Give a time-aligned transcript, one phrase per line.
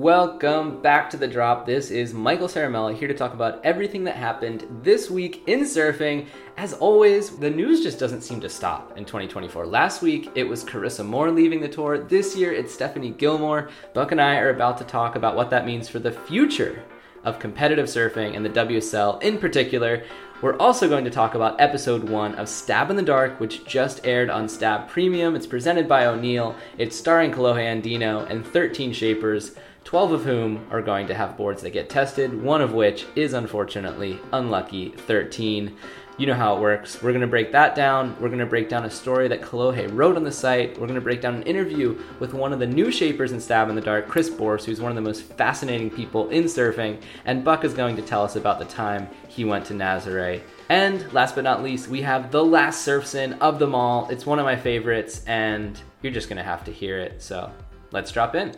[0.00, 1.66] Welcome back to the drop.
[1.66, 6.26] This is Michael Ciaramella here to talk about everything that happened this week in surfing.
[6.56, 9.66] As always, the news just doesn't seem to stop in 2024.
[9.66, 11.98] Last week it was Carissa Moore leaving the tour.
[11.98, 13.68] This year it's Stephanie Gilmore.
[13.92, 16.82] Buck and I are about to talk about what that means for the future
[17.24, 20.04] of competitive surfing and the WSL in particular.
[20.42, 24.06] We're also going to talk about episode one of Stab in the Dark, which just
[24.06, 25.36] aired on Stab Premium.
[25.36, 26.56] It's presented by O'Neill.
[26.78, 29.52] It's starring Kolohe Andino and 13 shapers.
[29.84, 33.32] 12 of whom are going to have boards that get tested, one of which is
[33.32, 35.76] unfortunately unlucky 13.
[36.20, 37.02] You know how it works.
[37.02, 38.14] We're going to break that down.
[38.20, 40.78] We're going to break down a story that Kolohe wrote on the site.
[40.78, 43.70] We're going to break down an interview with one of the new shapers in Stab
[43.70, 47.00] in the Dark, Chris Borst, who's one of the most fascinating people in surfing.
[47.24, 50.42] And Buck is going to tell us about the time he went to Nazare.
[50.68, 54.06] And last but not least, we have the last surf sin of them all.
[54.10, 57.22] It's one of my favorites, and you're just going to have to hear it.
[57.22, 57.50] So
[57.92, 58.54] let's drop in.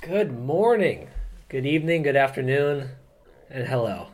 [0.00, 1.08] Good morning,
[1.48, 2.90] good evening, good afternoon,
[3.50, 4.10] and hello.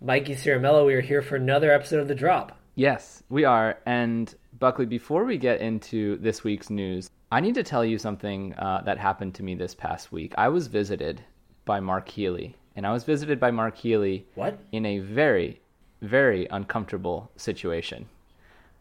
[0.00, 2.56] Mikey Ciaramella, we are here for another episode of The Drop.
[2.74, 3.78] Yes, we are.
[3.84, 8.54] And Buckley, before we get into this week's news, I need to tell you something
[8.54, 10.32] uh, that happened to me this past week.
[10.38, 11.22] I was visited
[11.66, 14.58] by Mark Healy, and I was visited by Mark Healy What?
[14.72, 15.60] in a very,
[16.00, 18.08] very uncomfortable situation.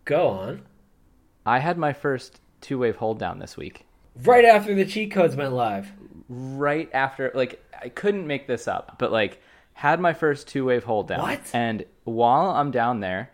[0.06, 0.62] Go on.
[1.46, 3.86] I had my first two wave hold down this week.
[4.24, 5.92] Right after the cheat codes went live.
[6.30, 9.42] right after like I couldn't make this up, but like
[9.80, 11.22] had my first two wave hold down.
[11.22, 11.40] What?
[11.54, 13.32] And while I'm down there,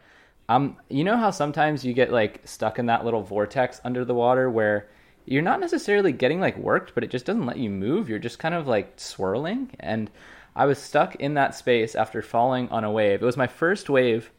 [0.48, 4.14] I'm you know how sometimes you get like stuck in that little vortex under the
[4.14, 4.88] water where
[5.26, 8.10] you're not necessarily getting like worked, but it just doesn't let you move.
[8.10, 10.12] You're just kind of like swirling and
[10.56, 13.24] I was stuck in that space after falling on a wave.
[13.24, 14.30] It was my first wave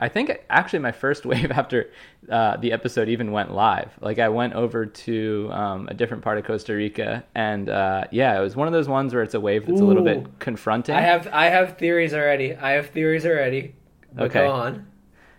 [0.00, 1.90] I think actually my first wave after
[2.28, 3.90] uh, the episode even went live.
[4.00, 8.38] Like I went over to um, a different part of Costa Rica, and uh, yeah,
[8.38, 10.94] it was one of those ones where it's a wave that's a little bit confronting.
[10.94, 12.54] I have I have theories already.
[12.54, 13.74] I have theories already.
[14.12, 14.46] But Okay.
[14.46, 14.86] Go on.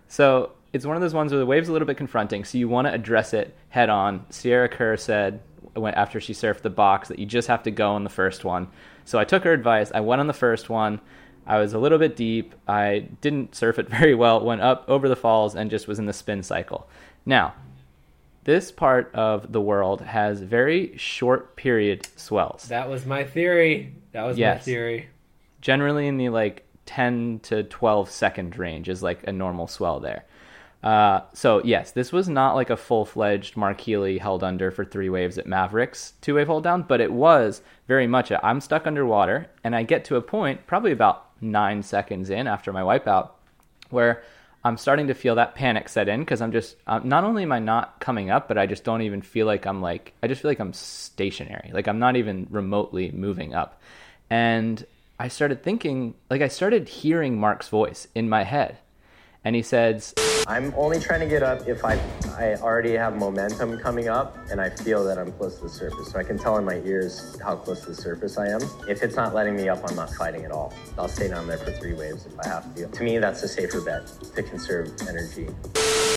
[0.08, 2.68] So it's one of those ones where the wave's a little bit confronting, so you
[2.68, 4.26] want to address it head on.
[4.30, 5.42] Sierra Kerr said
[5.76, 8.68] after she surfed the box that you just have to go on the first one.
[9.04, 9.92] So I took her advice.
[9.94, 11.00] I went on the first one.
[11.48, 12.56] I was a little bit deep.
[12.68, 14.44] I didn't surf it very well.
[14.44, 16.88] Went up over the falls and just was in the spin cycle.
[17.26, 17.54] Now,
[18.44, 22.68] this part of the world has very short period swells.
[22.70, 23.94] That was my theory.
[24.12, 25.08] That was my theory.
[25.62, 30.26] generally in the like 10 to 12 second range is like a normal swell there.
[30.84, 34.86] Uh, so yes, this was not like a full fledged Mark Healy held under for
[34.86, 38.62] three waves at Mavericks two wave hold down, but it was very much a I'm
[38.62, 42.82] stuck underwater and I get to a point probably about nine seconds in after my
[42.82, 43.30] wipeout
[43.90, 44.24] where
[44.64, 47.52] I'm starting to feel that panic set in because I'm just um, not only am
[47.52, 50.42] I not coming up, but I just don't even feel like I'm like I just
[50.42, 53.80] feel like I'm stationary, like I'm not even remotely moving up,
[54.30, 54.84] and
[55.20, 58.80] I started thinking like I started hearing Mark's voice in my head,
[59.46, 60.14] and he says,
[60.48, 62.00] I'm only trying to get up if I
[62.38, 66.12] I already have momentum coming up and I feel that I'm close to the surface.
[66.12, 68.60] So I can tell in my ears how close to the surface I am.
[68.90, 70.74] If it's not letting me up, I'm not fighting at all.
[70.98, 72.88] I'll stay down there for three waves if I have to.
[72.88, 75.48] To me, that's a safer bet to conserve energy.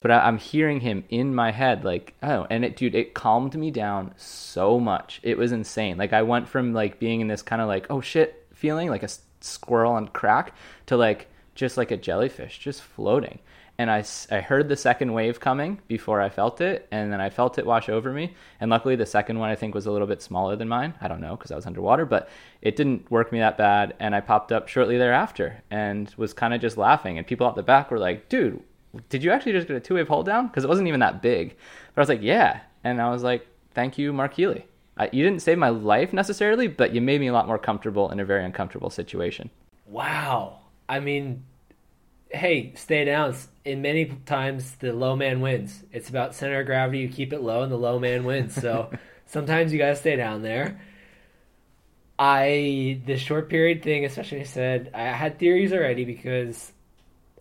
[0.03, 3.55] but I, I'm hearing him in my head, like, oh, and it, dude, it calmed
[3.55, 5.21] me down so much.
[5.23, 5.99] It was insane.
[5.99, 9.05] Like, I went from like being in this kind of like, oh shit feeling, like
[9.05, 9.09] a
[9.41, 10.53] squirrel on crack,
[10.87, 13.41] to like just like a jellyfish, just floating.
[13.81, 17.31] And I, I heard the second wave coming before I felt it, and then I
[17.31, 18.35] felt it wash over me.
[18.61, 20.95] And luckily, the second one I think was a little bit smaller than mine.
[21.01, 22.29] I don't know because I was underwater, but
[22.63, 23.95] it didn't work me that bad.
[24.01, 27.19] And I popped up shortly thereafter and was kind of just laughing.
[27.19, 28.63] And people out the back were like, dude,
[29.09, 30.47] did you actually just get a two wave hold down?
[30.47, 31.57] Because it wasn't even that big.
[31.95, 32.61] But I was like, yeah.
[32.85, 34.67] And I was like, thank you, Mark Healy.
[34.97, 38.11] I, you didn't save my life necessarily, but you made me a lot more comfortable
[38.11, 39.51] in a very uncomfortable situation.
[39.87, 40.59] Wow.
[40.89, 41.45] I mean,
[42.31, 43.35] hey, stay down.
[43.65, 45.85] In many times, the low man wins.
[45.93, 47.01] It's about center of gravity.
[47.01, 48.55] You keep it low, and the low man wins.
[48.55, 48.91] So
[49.27, 50.81] sometimes you gotta stay down there.
[52.19, 56.73] I the short period thing, especially I said I had theories already because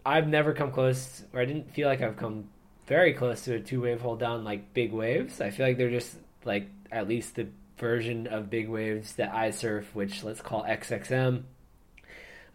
[0.06, 2.50] I've never come close, or I didn't feel like I've come
[2.86, 5.42] very close to a two wave hold down like big waves.
[5.42, 9.51] I feel like they're just like at least the version of big waves that I
[9.51, 11.44] surf, which let's call XXM.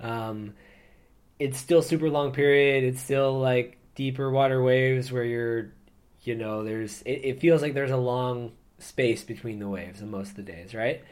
[0.01, 0.55] Um,
[1.43, 2.85] it's still super long period.
[2.85, 5.73] It's still like deeper water waves where you're,
[6.23, 10.11] you know, there's it, it feels like there's a long space between the waves on
[10.11, 11.03] most of the days, right?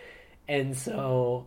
[0.47, 1.47] And so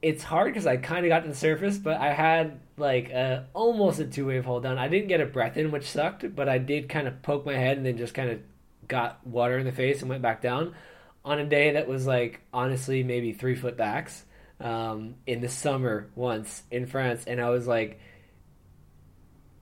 [0.00, 3.46] it's hard because I kind of got to the surface, but I had like a,
[3.52, 4.78] almost a two wave hold down.
[4.78, 7.54] I didn't get a breath in, which sucked, but I did kind of poke my
[7.54, 8.40] head and then just kind of
[8.88, 10.74] got water in the face and went back down
[11.22, 14.24] on a day that was like honestly maybe three foot backs
[14.60, 17.98] um, in the summer once in France, and I was like,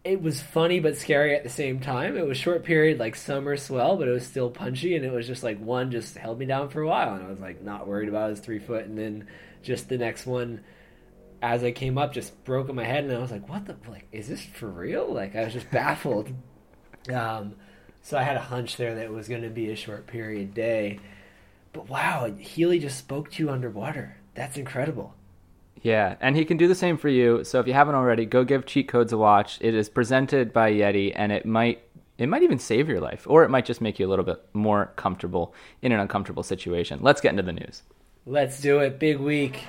[0.05, 2.17] it was funny but scary at the same time.
[2.17, 5.27] It was short period like summer swell, but it was still punchy, and it was
[5.27, 7.87] just like one just held me down for a while, and I was like not
[7.87, 9.27] worried about his three foot, and then
[9.63, 10.63] just the next one.
[11.41, 13.77] As I came up, just broke in my head, and I was like, "What the
[13.91, 14.07] like?
[14.13, 16.33] Is this for real?" Like I was just baffled.
[17.13, 17.57] Um,
[18.03, 20.55] so I had a hunch there that it was going to be a short period
[20.55, 21.01] day.
[21.73, 24.17] But wow, Healy just spoke to you underwater.
[24.35, 25.15] That's incredible.
[25.83, 27.43] Yeah, and he can do the same for you.
[27.45, 29.59] So if you haven't already, go give Cheat Codes a watch.
[29.61, 31.83] It is presented by Yeti, and it might
[32.19, 34.45] it might even save your life, or it might just make you a little bit
[34.53, 37.01] more comfortable in an uncomfortable situation.
[37.03, 37.83] Let's get into the news.
[38.27, 39.01] Let's do it.
[39.01, 39.65] Big week.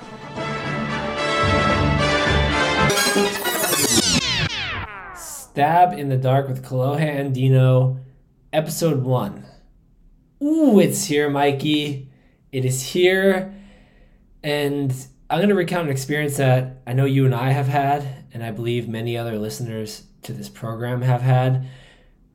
[5.16, 8.00] Stab in the Dark with Kolohe Andino,
[8.52, 9.46] Episode 1.
[10.44, 12.10] Ooh, it's here, Mikey.
[12.52, 13.54] It is here.
[14.44, 14.94] And
[15.30, 18.44] I'm going to recount an experience that I know you and I have had, and
[18.44, 21.68] I believe many other listeners to this program have had.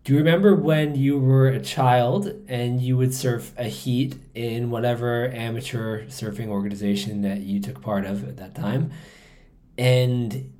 [0.04, 4.70] Do you remember when you were a child and you would surf a heat in
[4.70, 8.90] whatever amateur surfing organization that you took part of at that time?
[9.76, 10.50] And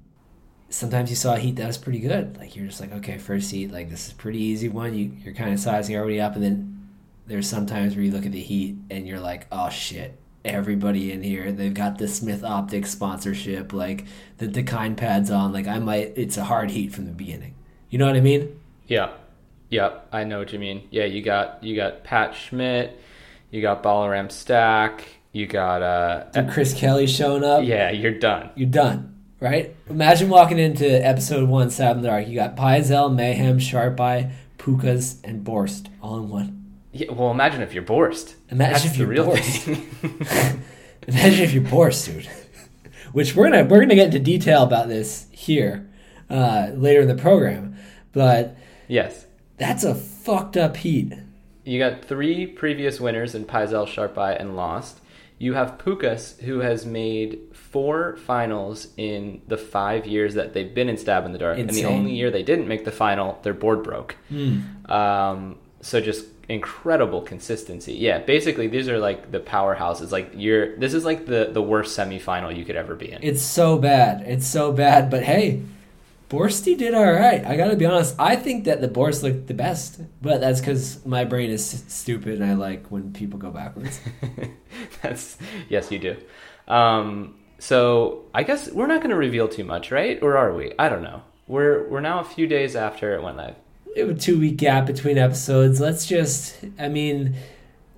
[0.68, 2.36] sometimes you saw a heat that was pretty good.
[2.36, 4.94] Like you're just like, okay, first heat, like this is pretty easy one.
[4.94, 6.88] You you're kind of sizing already up, and then
[7.26, 11.22] there's sometimes where you look at the heat and you're like, oh shit, everybody in
[11.22, 14.04] here, they've got the Smith Optics sponsorship, like
[14.38, 15.52] the Dakine pads on.
[15.52, 17.54] Like I might, it's a hard heat from the beginning.
[17.90, 18.58] You know what I mean?
[18.86, 19.10] Yeah,
[19.70, 20.88] yeah, I know what you mean.
[20.90, 22.98] Yeah, you got you got Pat Schmidt,
[23.50, 27.64] you got Balaram Stack, you got uh, Dude, Chris Kelly showing up.
[27.64, 28.50] yeah, you're done.
[28.54, 29.74] You're done right?
[29.88, 32.28] Imagine walking into episode one, in the Dark.
[32.28, 36.57] You got Pyzel, Mayhem, Sharp Eye, Pukas, and Borst all in one.
[36.92, 38.34] Yeah, well, imagine if you're Borst.
[38.50, 39.66] Imagine That's if you're real Borst.
[41.08, 42.28] Imagine if you're Borst, dude.
[43.12, 45.88] Which we're gonna we're gonna get into detail about this here
[46.30, 47.76] uh, later in the program,
[48.12, 48.56] but
[48.86, 49.26] yes.
[49.56, 51.14] that's a fucked up heat.
[51.64, 55.00] You got three previous winners in Pyzel, Sharp and Lost.
[55.38, 60.88] You have Pukas, who has made four finals in the five years that they've been
[60.88, 61.58] in Stab in the Dark.
[61.58, 64.16] And the only year they didn't make the final, their board broke.
[64.90, 67.94] Um, so just incredible consistency.
[67.94, 70.10] Yeah, basically these are like the powerhouses.
[70.10, 73.20] Like you're this is like the the worst semifinal you could ever be in.
[73.22, 74.22] It's so bad.
[74.26, 75.10] It's so bad.
[75.10, 75.62] But hey,
[76.30, 77.44] Borsty did all right.
[77.44, 78.14] I gotta be honest.
[78.18, 82.40] I think that the Borst looked the best, but that's because my brain is stupid
[82.40, 84.00] and I like when people go backwards.
[85.02, 85.38] That's
[85.68, 86.16] yes, you do.
[86.66, 90.22] Um, so I guess we're not going to reveal too much, right?
[90.22, 90.72] Or are we?
[90.78, 91.22] I don't know.
[91.46, 93.56] We're we're now a few days after it went live.
[94.02, 95.80] We have a two week gap between episodes.
[95.80, 97.34] Let's just, I mean,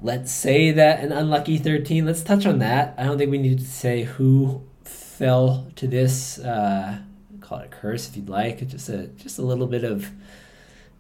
[0.01, 2.95] let's say that an unlucky 13, let's touch on that.
[2.97, 6.99] I don't think we need to say who fell to this, uh,
[7.43, 8.63] call it a curse if you'd like.
[8.63, 10.11] It's just a, just a little bit of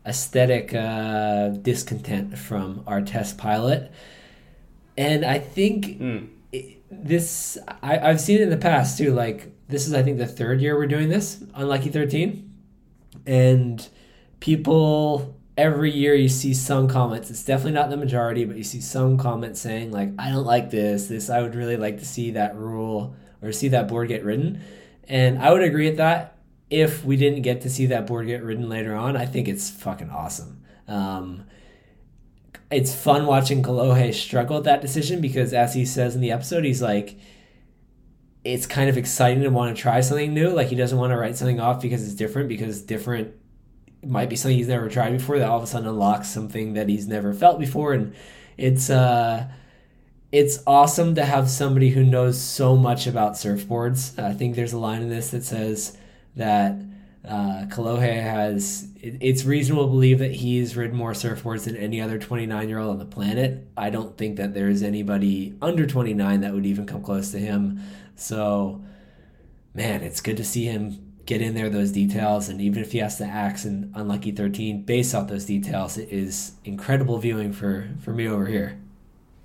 [0.05, 3.91] aesthetic uh, discontent from our test pilot.
[4.99, 6.29] And I think Mm.
[6.53, 9.12] it- this I, I've seen it in the past too.
[9.14, 12.53] Like this is I think the third year we're doing this Unlucky Thirteen,
[13.24, 13.89] and
[14.41, 17.31] people every year you see some comments.
[17.31, 20.70] It's definitely not the majority, but you see some comments saying like, "I don't like
[20.70, 21.06] this.
[21.06, 24.61] This I would really like to see that rule or see that board get ridden,"
[25.09, 26.37] and I would agree with that.
[26.70, 29.69] If we didn't get to see that board get ridden later on, I think it's
[29.70, 30.63] fucking awesome.
[30.87, 31.44] Um,
[32.70, 36.65] it's fun watching Kolohe struggle with that decision because, as he says in the episode,
[36.65, 37.19] he's like,
[38.44, 40.51] it's kind of exciting to want to try something new.
[40.51, 43.35] Like he doesn't want to write something off because it's different, because different
[44.04, 46.88] might be something he's never tried before that all of a sudden unlocks something that
[46.88, 48.14] he's never felt before, and
[48.56, 49.48] it's uh,
[50.32, 54.19] it's awesome to have somebody who knows so much about surfboards.
[54.19, 55.96] I think there's a line in this that says
[56.36, 56.80] that
[57.26, 58.88] uh, Kolohe has.
[59.00, 62.78] It, it's reasonable to believe that he's ridden more surfboards than any other 29 year
[62.78, 63.66] old on the planet.
[63.76, 67.80] I don't think that there's anybody under 29 that would even come close to him.
[68.14, 68.82] So,
[69.74, 72.99] man, it's good to see him get in there those details, and even if he
[72.99, 77.89] has to axe an unlucky 13 based off those details, it is incredible viewing for
[78.01, 78.77] for me over here.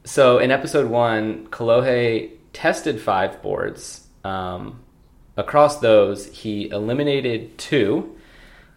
[0.03, 4.07] So in episode one, Kolohe tested five boards.
[4.23, 4.79] Um,
[5.37, 8.15] across those, he eliminated two.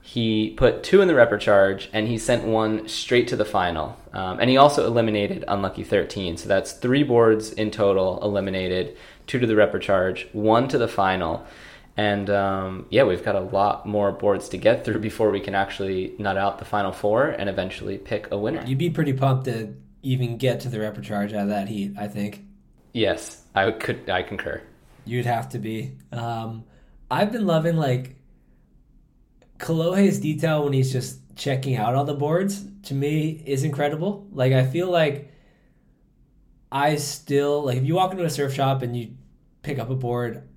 [0.02, 3.96] He put two in the repechage, and he sent one straight to the final.
[4.12, 6.36] Um, and he also eliminated unlucky 13.
[6.36, 11.46] So that's three boards in total eliminated, two to the repechage, one to the final.
[11.98, 15.56] And um, yeah, we've got a lot more boards to get through before we can
[15.56, 18.64] actually nut out the final four and eventually pick a winner.
[18.64, 19.74] You'd be pretty pumped to
[20.04, 22.44] even get to the repechage out of that heat, I think.
[22.92, 24.08] Yes, I could.
[24.08, 24.62] I concur.
[25.06, 25.96] You'd have to be.
[26.12, 26.62] Um,
[27.10, 28.14] I've been loving like
[29.58, 32.64] Kolohe's detail when he's just checking out all the boards.
[32.84, 34.24] To me, is incredible.
[34.30, 35.32] Like I feel like
[36.70, 39.16] I still like if you walk into a surf shop and you
[39.62, 40.48] pick up a board,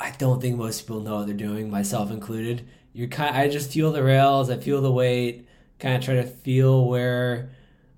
[0.00, 2.68] I don't think most people know what they're doing, myself included.
[2.92, 3.36] You're kind.
[3.36, 4.50] I just feel the rails.
[4.50, 5.48] I feel the weight.
[5.78, 7.50] Kind of try to feel where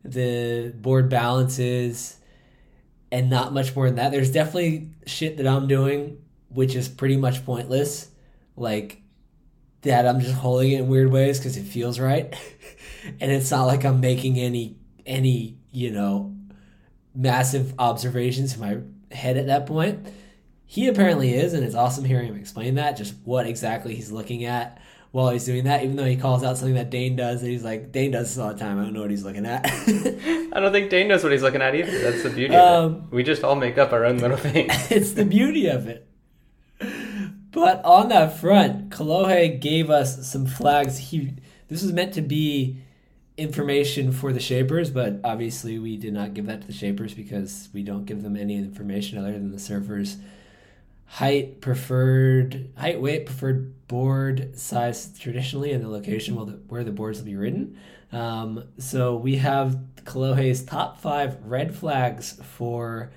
[0.05, 2.17] the board balance is,
[3.11, 4.13] and not much more than that.
[4.13, 6.19] There's definitely shit that I'm doing
[6.51, 8.11] which is pretty much pointless.
[8.57, 9.01] Like
[9.83, 12.35] that, I'm just holding it in weird ways because it feels right,
[13.21, 14.77] and it's not like I'm making any
[15.07, 16.35] any you know
[17.15, 18.79] massive observations in my
[19.17, 20.07] head at that point.
[20.71, 24.45] He apparently is, and it's awesome hearing him explain that, just what exactly he's looking
[24.45, 27.51] at while he's doing that, even though he calls out something that Dane does, and
[27.51, 28.79] he's like, Dane does this all the time.
[28.79, 29.67] I don't know what he's looking at.
[29.67, 31.99] I don't think Dane knows what he's looking at either.
[31.99, 33.03] That's the beauty um, of it.
[33.11, 34.69] We just all make up our own little thing.
[34.71, 36.07] it's the beauty of it.
[37.51, 40.99] But on that front, Kolohe gave us some flags.
[40.99, 41.35] He
[41.67, 42.79] this was meant to be
[43.37, 47.71] information for the shapers, but obviously we did not give that to the shapers because
[47.73, 50.19] we don't give them any information other than the surfers
[51.11, 56.93] height preferred height weight preferred board size traditionally and the location where the, where the
[56.93, 57.77] boards will be ridden
[58.13, 63.11] um, so we have Kolohe's top five red flags for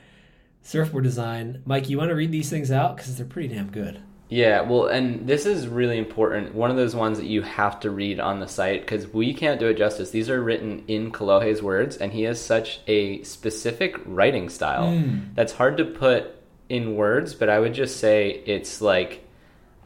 [0.64, 4.02] surfboard design mike you want to read these things out because they're pretty damn good
[4.30, 6.56] yeah, well, and this is really important.
[6.56, 9.60] One of those ones that you have to read on the site because we can't
[9.60, 10.10] do it justice.
[10.10, 15.36] These are written in Kolohe's words, and he has such a specific writing style mm.
[15.36, 16.43] that's hard to put
[16.74, 19.24] in words, but I would just say it's like,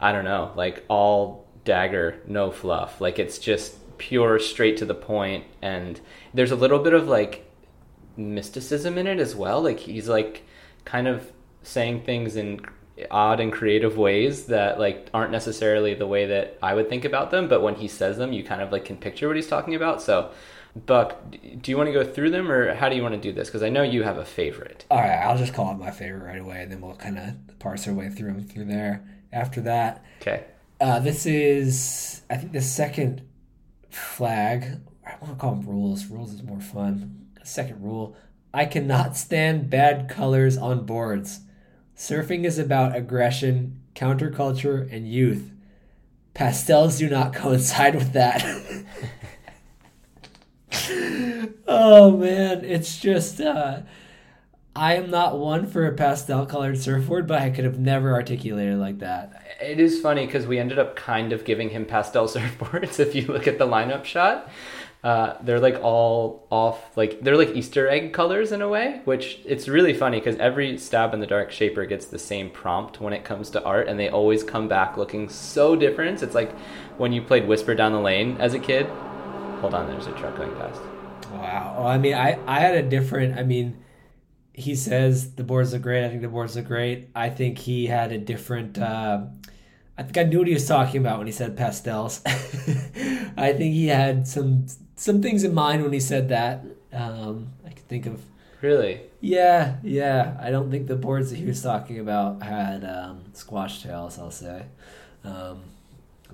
[0.00, 2.98] I don't know, like all dagger, no fluff.
[2.98, 6.00] Like it's just pure, straight to the point, and
[6.32, 7.44] there's a little bit of like
[8.16, 9.60] mysticism in it as well.
[9.60, 10.44] Like he's like
[10.86, 11.30] kind of
[11.62, 12.60] saying things in
[13.10, 17.30] odd and creative ways that like aren't necessarily the way that I would think about
[17.30, 19.74] them, but when he says them, you kind of like can picture what he's talking
[19.74, 20.00] about.
[20.00, 20.30] So,
[20.86, 23.32] Buck, do you want to go through them, or how do you want to do
[23.32, 23.48] this?
[23.48, 24.84] Because I know you have a favorite.
[24.90, 27.58] All right, I'll just call it my favorite right away, and then we'll kind of
[27.58, 29.04] parse our way through them through there.
[29.32, 30.44] After that, okay.
[30.80, 33.22] Uh, this is, I think, the second
[33.90, 34.80] flag.
[35.06, 36.06] I want to call them rules.
[36.06, 37.26] Rules is more fun.
[37.44, 38.16] Second rule:
[38.52, 41.40] I cannot stand bad colors on boards.
[41.96, 45.50] Surfing is about aggression, counterculture, and youth.
[46.34, 48.44] Pastels do not coincide with that.
[51.66, 53.80] oh man, it's just uh,
[54.78, 58.78] I am not one for a pastel colored surfboard, but I could have never articulated
[58.78, 59.42] like that.
[59.60, 63.26] It is funny because we ended up kind of giving him pastel surfboards if you
[63.26, 64.48] look at the lineup shot.
[65.02, 69.40] Uh, they're like all off, like they're like Easter egg colors in a way, which
[69.44, 73.12] it's really funny because every stab in the dark shaper gets the same prompt when
[73.12, 76.22] it comes to art, and they always come back looking so different.
[76.22, 76.52] It's like
[76.98, 78.88] when you played Whisper Down the Lane as a kid.
[79.60, 80.80] Hold on, there's a truck going past.
[81.32, 81.76] Wow.
[81.78, 83.38] Well, I mean, I I had a different.
[83.38, 83.82] I mean,
[84.52, 86.04] he says the boards are great.
[86.04, 87.08] I think the boards are great.
[87.14, 88.78] I think he had a different.
[88.78, 89.26] Uh,
[89.96, 92.22] I think I knew what he was talking about when he said pastels.
[92.26, 96.64] I think he had some some things in mind when he said that.
[96.92, 98.22] Um, I can think of.
[98.60, 99.00] Really?
[99.20, 100.36] Yeah, yeah.
[100.40, 104.18] I don't think the boards that he was talking about had um, squash tails.
[104.18, 104.66] I'll say.
[105.24, 105.62] Um,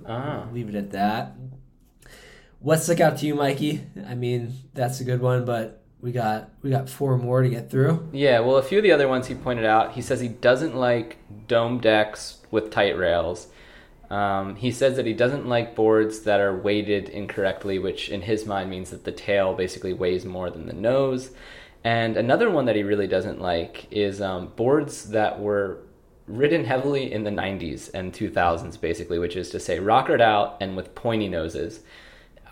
[0.07, 0.47] ah.
[0.51, 1.33] Leave it at that.
[2.65, 3.85] What stuck out to you, Mikey?
[4.07, 7.69] I mean, that's a good one, but we got we got four more to get
[7.69, 8.09] through.
[8.11, 9.91] Yeah, well, a few of the other ones he pointed out.
[9.91, 13.49] He says he doesn't like dome decks with tight rails.
[14.09, 18.47] Um, he says that he doesn't like boards that are weighted incorrectly, which in his
[18.47, 21.29] mind means that the tail basically weighs more than the nose.
[21.83, 25.83] And another one that he really doesn't like is um, boards that were
[26.25, 30.75] ridden heavily in the 90s and 2000s, basically, which is to say rockered out and
[30.75, 31.81] with pointy noses.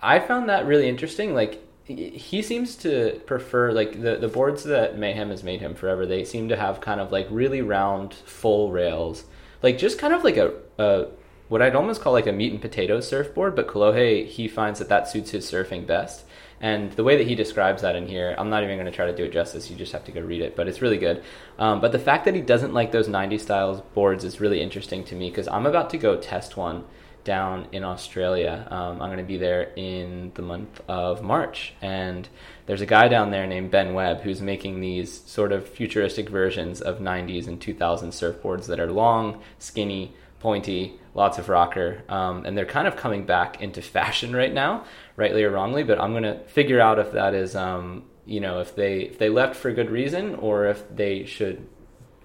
[0.04, 1.34] I found that really interesting.
[1.34, 6.06] Like, he seems to prefer like the the boards that Mayhem has made him forever.
[6.06, 9.26] They seem to have kind of like really round, full rails,
[9.62, 11.08] like just kind of like a, a
[11.50, 14.90] what I'd almost call like a meat and potatoes surfboard, but Kolohe, he finds that
[14.90, 16.26] that suits his surfing best.
[16.62, 19.06] And the way that he describes that in here, I'm not even going to try
[19.06, 19.70] to do it justice.
[19.70, 21.22] You just have to go read it, but it's really good.
[21.60, 25.04] Um, but the fact that he doesn't like those 90 styles boards is really interesting
[25.06, 26.86] to me because I'm about to go test one
[27.24, 28.68] down in Australia.
[28.70, 31.74] Um, I'm going to be there in the month of March.
[31.82, 32.28] And
[32.66, 36.82] there's a guy down there named Ben Webb who's making these sort of futuristic versions
[36.82, 42.58] of 90s and 2000s surfboards that are long, skinny, pointy, lots of rocker, um, and
[42.58, 44.84] they're kind of coming back into fashion right now,
[45.16, 45.84] rightly or wrongly.
[45.84, 49.30] But I'm gonna figure out if that is, um, you know, if they if they
[49.30, 51.68] left for good reason or if they should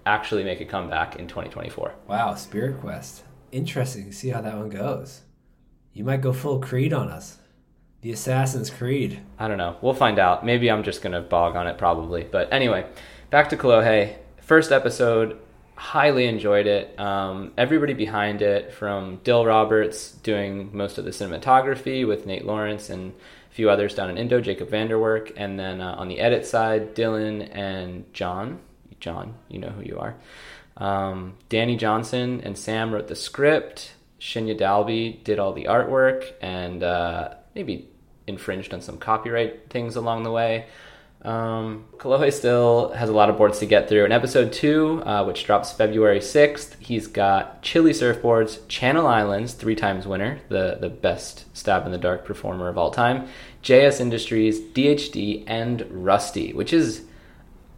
[0.05, 1.93] actually make a comeback in 2024.
[2.07, 3.23] Wow, Spirit Quest.
[3.51, 5.21] Interesting to see how that one goes.
[5.93, 7.37] You might go full Creed on us.
[8.01, 9.19] The Assassin's Creed.
[9.37, 9.77] I don't know.
[9.81, 10.45] We'll find out.
[10.45, 12.23] Maybe I'm just gonna bog on it, probably.
[12.23, 12.85] But anyway,
[13.29, 14.15] back to Kolohe.
[14.41, 15.39] First episode,
[15.75, 16.97] highly enjoyed it.
[16.99, 22.89] Um, everybody behind it, from Dill Roberts doing most of the cinematography with Nate Lawrence
[22.89, 23.13] and
[23.49, 26.95] a few others down in Indo, Jacob Vanderwerk, and then uh, on the edit side,
[26.95, 28.59] Dylan and John.
[28.99, 30.15] John, you know who you are.
[30.79, 33.93] Um, Danny Johnson and Sam wrote the script.
[34.19, 37.89] Shinya Dalby did all the artwork and uh, maybe
[38.27, 40.67] infringed on some copyright things along the way.
[41.21, 41.85] Um,
[42.29, 44.05] still has a lot of boards to get through.
[44.05, 49.75] In episode two, uh, which drops February 6th, he's got Chilli Surfboards, Channel Islands, three
[49.75, 53.27] times winner, the, the best stab in the dark performer of all time,
[53.63, 57.03] JS Industries, DHD, and Rusty, which is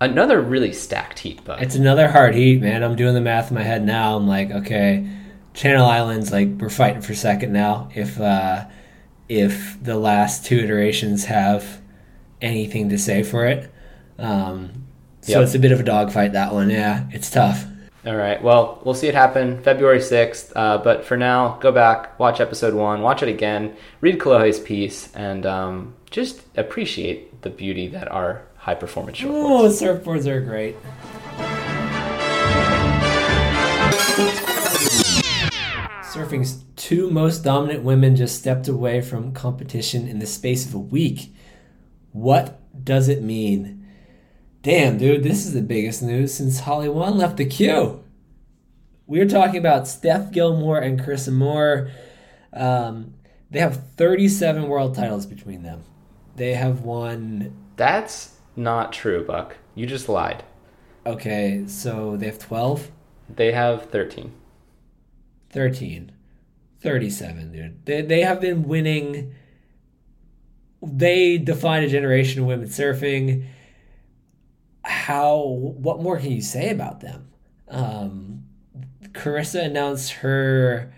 [0.02, 2.84] another really stacked heat, but It's another hard heat, man.
[2.84, 4.18] I'm doing the math in my head now.
[4.18, 5.08] I'm like, okay,
[5.54, 7.90] Channel Islands, like we're fighting for second now.
[7.96, 8.66] If uh,
[9.30, 11.80] if the last two iterations have
[12.42, 13.72] anything to say for it,
[14.20, 14.88] um,
[15.22, 15.44] so Yep.
[15.44, 16.34] it's a bit of a dogfight.
[16.34, 17.66] That one, yeah, it's tough.
[18.06, 18.42] All right.
[18.42, 20.52] Well, we'll see it happen February 6th.
[20.56, 25.14] Uh, but for now, go back, watch episode one, watch it again, read Kolohe's piece,
[25.14, 30.76] and um, just appreciate the beauty that are high performance Oh, surfboards are great.
[36.04, 40.80] Surfing's two most dominant women just stepped away from competition in the space of a
[40.80, 41.34] week.
[42.12, 43.88] What does it mean?
[44.62, 48.04] Damn, dude, this is the biggest news since Holly One left the queue.
[49.08, 51.90] We're talking about Steph Gilmore and Carissa Moore.
[52.54, 53.16] Um,
[53.50, 55.82] they have 37 world titles between them.
[56.36, 59.58] They have won That's not true, Buck.
[59.76, 60.44] You just lied.
[61.06, 62.92] Okay, so they have 12,
[63.34, 64.34] They have 13.
[65.50, 66.12] 13,
[66.80, 67.86] 37, dude.
[67.86, 69.34] They, they have been winning.
[70.82, 73.46] They define a generation of women surfing.
[74.84, 77.30] How, what more can you say about them?
[77.68, 78.44] Um,
[79.10, 80.94] Carissa announced her,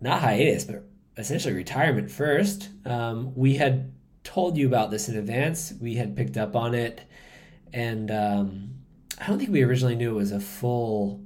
[0.00, 0.84] not hiatus, but
[1.16, 2.70] essentially retirement first.
[2.84, 3.92] Um, we had
[4.28, 7.00] told you about this in advance, we had picked up on it,
[7.72, 8.74] and um,
[9.18, 11.22] I don't think we originally knew it was a full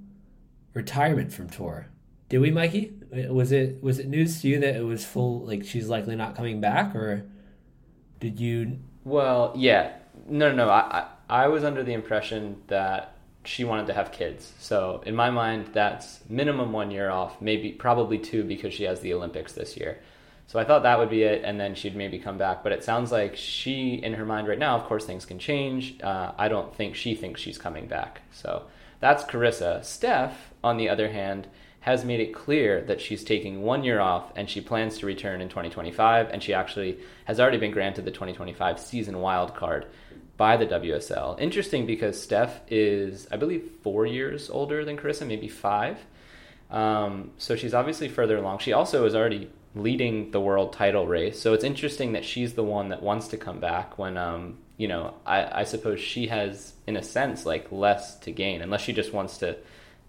[0.73, 1.89] retirement from tour.
[2.29, 2.93] Did we, Mikey?
[3.29, 5.41] Was it was it news to you that it was full?
[5.45, 7.27] Like she's likely not coming back, or
[8.21, 8.79] did you?
[9.03, 9.95] Well, yeah.
[10.29, 10.69] No, no, no.
[10.71, 14.53] I, I, I was under the impression that she wanted to have kids.
[14.61, 19.01] So in my mind, that's minimum one year off, maybe probably two because she has
[19.01, 19.99] the Olympics this year.
[20.47, 22.63] So I thought that would be it, and then she'd maybe come back.
[22.63, 26.01] But it sounds like she, in her mind right now, of course, things can change.
[26.03, 28.23] Uh, I don't think she thinks she's coming back.
[28.33, 28.65] So
[29.01, 29.85] that's Carissa.
[29.85, 31.49] Steph, on the other hand,
[31.81, 35.41] has made it clear that she's taking one year off and she plans to return
[35.41, 36.29] in 2025.
[36.31, 39.87] And she actually has already been granted the 2025 season wild card
[40.37, 41.41] by the WSL.
[41.41, 45.99] Interesting because Steph is, I believe, four years older than Carissa, maybe five.
[46.71, 48.59] Um, so she's obviously further along.
[48.59, 51.41] She also is already leading the world title race.
[51.41, 54.89] So it's interesting that she's the one that wants to come back when, um, you
[54.89, 58.93] know, I, I suppose she has, in a sense, like less to gain, unless she
[58.93, 59.57] just wants to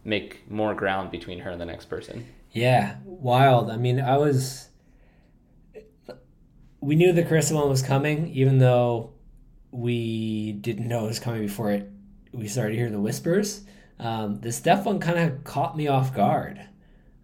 [0.04, 2.28] make more ground between her and the next person.
[2.52, 3.72] Yeah, wild.
[3.72, 4.70] I mean, I was.
[6.82, 9.14] We knew the Carissa one was coming, even though
[9.72, 11.90] we didn't know it was coming before it.
[12.34, 13.66] We started to hear the whispers.
[14.00, 16.62] Um, the Steph one kind of caught me off guard.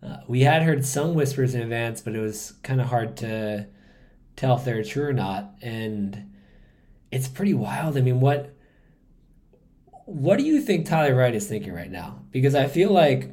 [0.02, 3.68] Uh, we had heard some whispers in advance, but it was kind of hard to
[4.36, 5.52] tell if they're true or not.
[5.62, 6.34] And
[7.12, 7.98] it's pretty wild.
[7.98, 8.56] I mean, what
[10.06, 12.22] what do you think Tyler Wright is thinking right now?
[12.32, 13.32] Because I feel like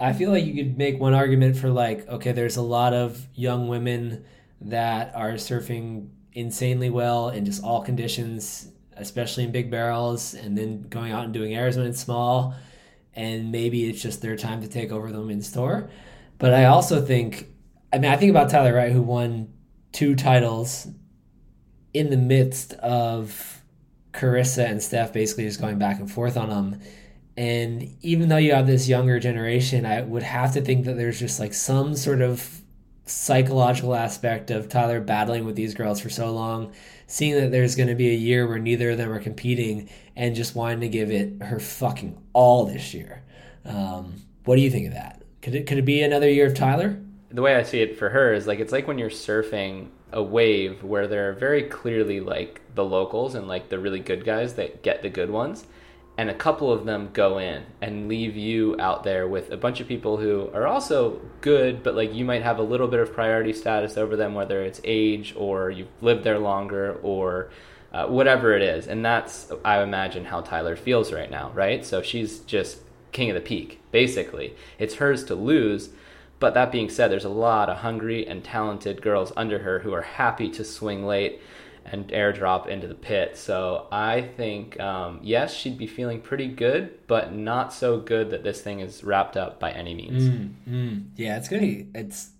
[0.00, 3.26] I feel like you could make one argument for like, okay, there's a lot of
[3.34, 4.24] young women
[4.62, 10.88] that are surfing insanely well in just all conditions, especially in big barrels, and then
[10.88, 12.54] going out and doing airs when it's small,
[13.14, 15.88] and maybe it's just their time to take over the women's tour.
[16.38, 17.48] But I also think,
[17.92, 19.52] I mean, I think about Tyler Wright, who won
[19.92, 20.88] two titles
[21.92, 23.62] in the midst of
[24.12, 26.80] Carissa and Steph basically just going back and forth on them.
[27.36, 31.18] And even though you have this younger generation, I would have to think that there's
[31.18, 32.62] just like some sort of
[33.06, 36.72] psychological aspect of Tyler battling with these girls for so long,
[37.06, 40.34] seeing that there's going to be a year where neither of them are competing and
[40.34, 43.22] just wanting to give it her fucking all this year.
[43.64, 44.14] Um,
[44.44, 45.22] what do you think of that?
[45.42, 46.98] Could it could it be another year of Tyler?
[47.30, 50.22] The way I see it for her is like it's like when you're surfing a
[50.22, 54.54] wave where there are very clearly like the locals and like the really good guys
[54.54, 55.66] that get the good ones
[56.16, 59.80] and a couple of them go in and leave you out there with a bunch
[59.80, 63.12] of people who are also good but like you might have a little bit of
[63.12, 67.50] priority status over them whether it's age or you've lived there longer or
[67.92, 68.86] uh, whatever it is.
[68.86, 71.84] And that's i imagine how tyler feels right now right?
[71.84, 72.78] So she's just
[73.12, 74.54] king of the peak basically.
[74.78, 75.90] It's hers to lose.
[76.40, 79.92] But that being said there's a lot of hungry and talented girls under her who
[79.92, 81.40] are happy to swing late
[81.86, 83.36] and airdrop into the pit.
[83.36, 88.42] So I think, um, yes, she'd be feeling pretty good, but not so good that
[88.42, 90.24] this thing is wrapped up by any means.
[90.24, 91.04] Mm, mm.
[91.16, 92.30] Yeah, it's gonna be it's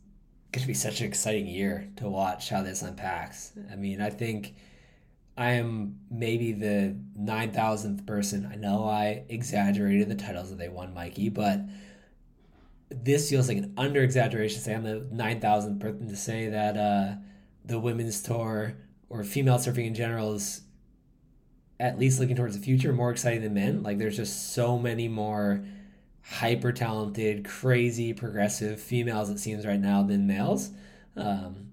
[0.52, 3.52] gonna be such an exciting year to watch how this unpacks.
[3.70, 4.54] I mean, I think
[5.36, 8.48] I am maybe the nine thousandth person.
[8.50, 11.60] I know I exaggerated the titles that they won, Mikey, but
[12.90, 14.58] this feels like an under exaggeration.
[14.58, 17.16] To say I'm the nine thousandth person to say that uh,
[17.64, 18.76] the women's tour
[19.08, 20.62] or female surfing in general is
[21.80, 23.82] at least looking towards the future more exciting than men.
[23.82, 25.64] Like there's just so many more
[26.22, 30.70] hyper talented, crazy, progressive females it seems right now than males.
[31.16, 31.72] Um,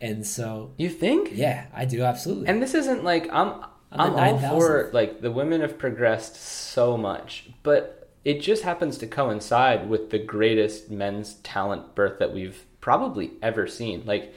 [0.00, 1.30] and so you think?
[1.32, 2.48] Yeah, I do absolutely.
[2.48, 6.96] And this isn't like I'm I'm, I'm all for like the women have progressed so
[6.96, 12.64] much, but it just happens to coincide with the greatest men's talent birth that we've
[12.80, 14.02] probably ever seen.
[14.06, 14.32] Like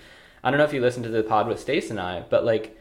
[0.45, 2.77] I don't know if you listened to the pod with Stace and I, but like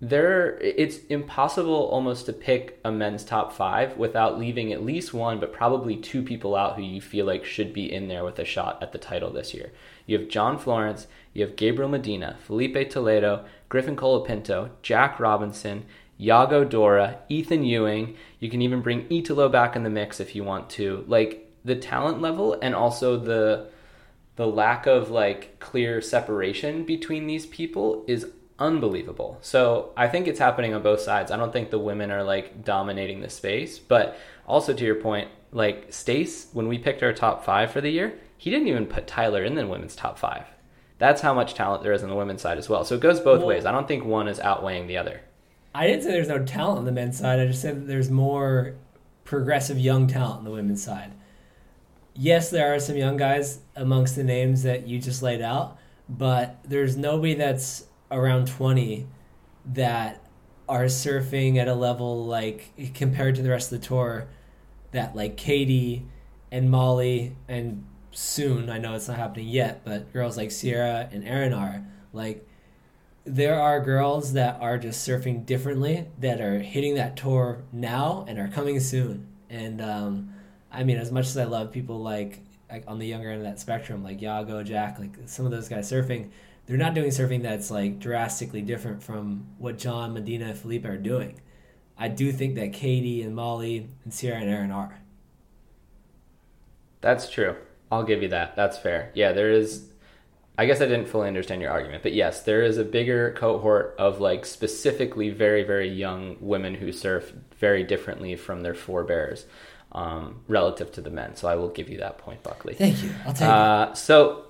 [0.00, 5.38] there it's impossible almost to pick a men's top five without leaving at least one
[5.38, 8.44] but probably two people out who you feel like should be in there with a
[8.44, 9.70] shot at the title this year.
[10.06, 15.84] You have john florence you have gabriel medina felipe toledo griffin colapinto jack robinson
[16.20, 18.16] yago dora ethan ewing.
[18.40, 21.04] You can even bring italo back in the mix if you want to.
[21.06, 23.68] Like the talent level and also the
[24.36, 28.26] the lack of like clear separation between these people is
[28.58, 29.38] unbelievable.
[29.42, 31.30] So I think it's happening on both sides.
[31.30, 34.16] I don't think the women are like dominating the space, but
[34.46, 38.18] also to your point, like Stace, when we picked our top five for the year,
[38.38, 40.46] he didn't even put Tyler in the women's top five.
[40.98, 42.84] That's how much talent there is on the women's side as well.
[42.84, 43.66] So it goes both well, ways.
[43.66, 45.20] I don't think one is outweighing the other.
[45.74, 47.40] I didn't say there's no talent on the men's side.
[47.40, 48.74] I just said that there's more
[49.24, 51.12] progressive young talent on the women's side
[52.14, 56.58] yes, there are some young guys amongst the names that you just laid out, but
[56.64, 59.06] there's nobody that's around 20
[59.64, 60.22] that
[60.68, 64.28] are surfing at a level like compared to the rest of the tour
[64.92, 66.04] that like Caity
[66.50, 71.26] and Molly and soon I know it's not happening yet, but girls like Sierra and
[71.26, 72.46] Erin are like
[73.24, 78.38] there are girls that are just surfing differently that are hitting that tour now and
[78.38, 79.28] are coming soon.
[79.48, 80.31] And um,
[80.72, 83.44] I mean, as much as I love people like, like on the younger end of
[83.44, 86.30] that spectrum, like Yago, Jack, like some of those guys surfing,
[86.66, 90.96] they're not doing surfing that's like drastically different from what John, Medina, and Felipe are
[90.96, 91.40] doing.
[91.98, 94.98] I do think that Caity and Molly and Sierra and Erin are.
[97.02, 97.56] That's true.
[97.90, 98.56] I'll give you that.
[98.56, 99.10] That's fair.
[99.14, 99.88] Yeah, there is.
[100.56, 103.94] I guess I didn't fully understand your argument, but yes, there is a bigger cohort
[103.98, 109.46] of like specifically very, very young women who surf very differently from their forebears
[109.92, 111.36] um, relative to the men.
[111.36, 112.74] So I will give you that point, Buckley.
[112.74, 113.10] Thank you.
[113.26, 113.96] I'll take uh, it.
[113.96, 114.46] So,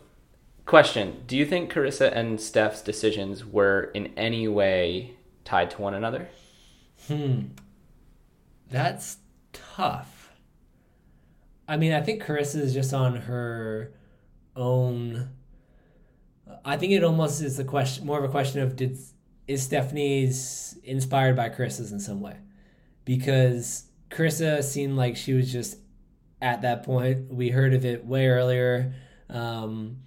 [0.66, 5.94] question: Do you think Carissa and Steph's decisions were in any way tied to one
[5.94, 6.28] another?
[7.08, 7.40] Hmm.
[8.70, 9.18] That's
[9.52, 10.32] tough.
[11.68, 13.92] I mean, I think Carissa is just on her
[14.56, 15.30] own.
[16.64, 18.98] I think it almost is a question, more of a question of did
[19.48, 22.36] is Stephanie's inspired by Carissa's in some way,
[23.04, 25.78] because Carissa seemed like she was just
[26.40, 27.32] at that point.
[27.32, 28.94] We heard of it way earlier,
[29.28, 29.98] um,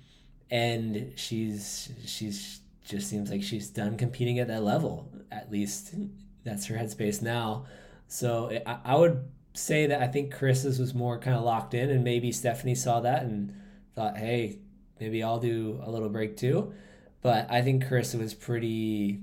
[0.51, 5.11] and she's she's just seems like she's done competing at that level.
[5.31, 5.95] At least
[6.43, 7.65] that's her headspace now.
[8.07, 11.89] So I, I would say that I think Carissa's was more kind of locked in,
[11.89, 13.53] and maybe Stephanie saw that and
[13.95, 14.59] thought, hey,
[14.99, 16.73] maybe I'll do a little break too.
[17.21, 19.19] But I think Carissa was pretty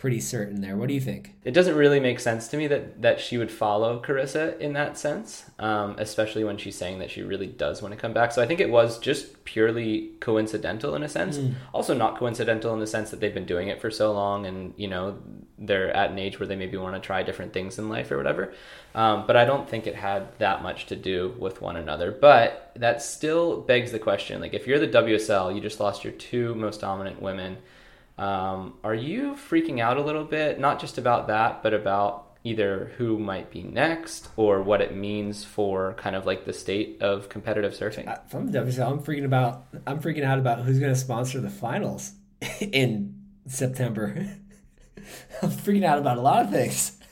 [0.00, 0.78] pretty certain there.
[0.78, 1.34] What do you think?
[1.44, 4.96] It doesn't really make sense to me that that she would follow Carissa in that
[4.96, 8.32] sense, um, especially when she's saying that she really does want to come back.
[8.32, 11.36] So I think it was just purely coincidental in a sense.
[11.36, 11.52] Mm.
[11.74, 14.72] Also not coincidental in the sense that they've been doing it for so long, and
[14.78, 15.18] you know
[15.58, 18.16] they're at an age where they maybe want to try different things in life or
[18.16, 18.54] whatever.
[18.94, 22.10] Um, but I don't think it had that much to do with one another.
[22.10, 26.14] But that still begs the question: like if you're the WSL, you just lost your
[26.14, 27.58] two most dominant women
[28.20, 30.60] um, are you freaking out a little bit?
[30.60, 35.44] Not just about that, but about either who might be next or what it means
[35.44, 38.08] for kind of like the state of competitive surfing.
[38.08, 39.64] Uh, From the WSL, I'm freaking about.
[39.86, 42.12] I'm freaking out about who's going to sponsor the finals
[42.60, 43.14] in
[43.46, 44.26] September.
[45.42, 46.96] I'm freaking out about a lot of things.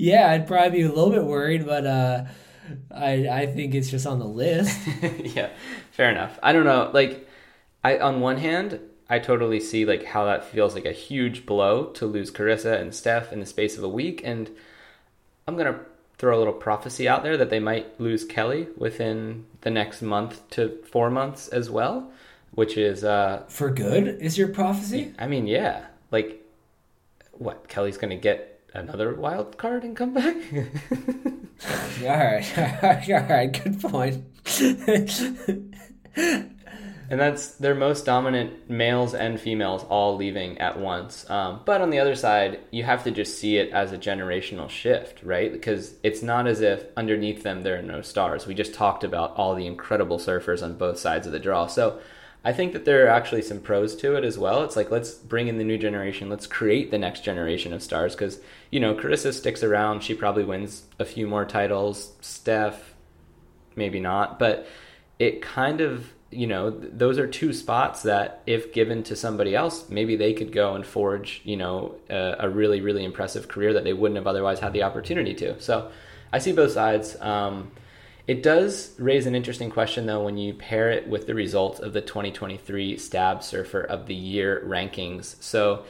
[0.00, 2.24] Yeah, I'd probably be a little bit worried, but uh,
[2.94, 4.78] I I think it's just on the list.
[5.24, 5.48] yeah,
[5.90, 6.38] fair enough.
[6.40, 6.90] I don't know.
[6.94, 7.26] Like,
[7.82, 8.78] I on one hand,
[9.10, 12.94] I totally see like how that feels like a huge blow to lose Carissa and
[12.94, 14.50] Steph in the space of a week, and
[15.46, 15.80] I'm gonna
[16.18, 20.48] throw a little prophecy out there that they might lose Kelly within the next month
[20.50, 22.10] to four months as well,
[22.52, 25.14] which is uh, For good is your prophecy?
[25.18, 26.44] I mean, yeah, like
[27.32, 30.36] what Kelly's gonna get another wild card and come back.
[32.02, 33.64] All right, all right, all right.
[33.64, 34.24] Good point.
[37.10, 41.28] And that's their most dominant males and females all leaving at once.
[41.30, 44.68] Um, but on the other side, you have to just see it as a generational
[44.68, 45.50] shift, right?
[45.50, 48.46] Because it's not as if underneath them there are no stars.
[48.46, 51.66] We just talked about all the incredible surfers on both sides of the draw.
[51.66, 51.98] So
[52.44, 54.62] I think that there are actually some pros to it as well.
[54.62, 56.28] It's like, let's bring in the new generation.
[56.28, 58.14] Let's create the next generation of stars.
[58.14, 58.38] Because,
[58.70, 60.02] you know, Carissa sticks around.
[60.02, 62.12] She probably wins a few more titles.
[62.20, 62.94] Steph,
[63.76, 64.38] maybe not.
[64.38, 64.66] But
[65.18, 69.54] it kind of you know th- those are two spots that if given to somebody
[69.54, 73.72] else maybe they could go and forge you know a, a really really impressive career
[73.72, 75.60] that they wouldn't have otherwise had the opportunity to.
[75.60, 75.90] So
[76.32, 77.16] i see both sides.
[77.20, 77.70] Um,
[78.26, 81.94] it does raise an interesting question though when you pair it with the results of
[81.94, 85.42] the 2023 stab surfer of the year rankings.
[85.42, 85.84] So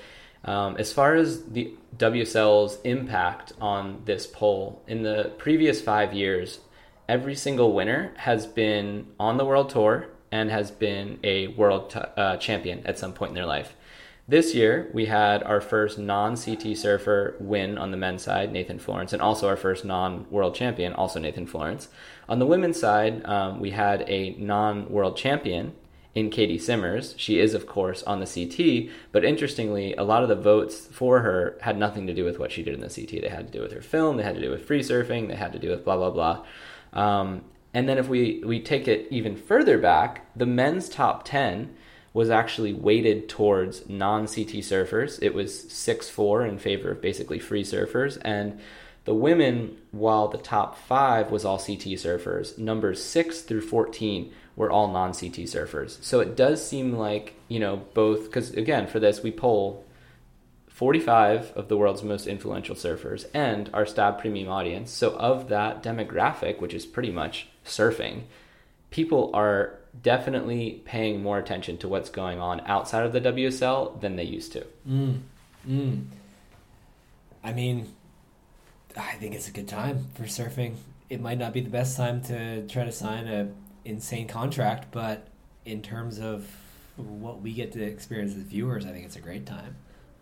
[0.44, 6.61] um, as far as the WSL's impact on this poll, in the previous five years,
[7.09, 12.01] every single winner has been on the world tour and has been a world t-
[12.17, 13.75] uh, champion at some point in their life.
[14.29, 18.79] This year, we had our first non CT surfer win on the men's side, Nathan
[18.79, 21.88] Florence, and also our first non world champion, also Nathan Florence.
[22.29, 25.73] On the women's side, um, we had a non world champion
[26.14, 27.14] in Caity Simmers.
[27.17, 31.21] She is, of course, on the CT, but interestingly, a lot of the votes for
[31.21, 33.23] her had nothing to do with what she did in the CT.
[33.23, 35.37] They had to do with her film, they had to do with free surfing, they
[35.37, 36.45] had to do with blah, blah, blah.
[36.93, 37.45] Um,
[37.79, 41.77] and then if we, we take it even further back, the men's top 10
[42.12, 45.21] was actually weighted towards non CT surfers.
[45.23, 48.19] It was 6 4 in favor of basically free surfers.
[48.23, 48.59] And
[49.05, 54.73] the women, while the top five was all CT surfers, numbers 6 through 14 were
[54.73, 56.03] all non CT surfers.
[56.03, 59.85] So it does seem like, you know, both, because again, for this, we poll
[60.79, 64.93] 45 of the world's most influential surfers and our Stab Premium audience.
[64.93, 68.23] So, of that demographic, which is pretty much surfing,
[68.91, 74.14] people are definitely paying more attention to what's going on outside of the WSL than
[74.14, 74.64] they used to.
[74.88, 75.23] Mm,
[75.69, 76.05] mm.
[77.43, 77.93] I mean,
[78.97, 80.77] I think it's a good time for surfing.
[81.11, 83.49] It might not be the best time to try to sign a
[83.85, 85.27] insane contract, but
[85.64, 86.49] in terms of
[86.95, 89.75] what we get to experience as viewers, I think it's a great time.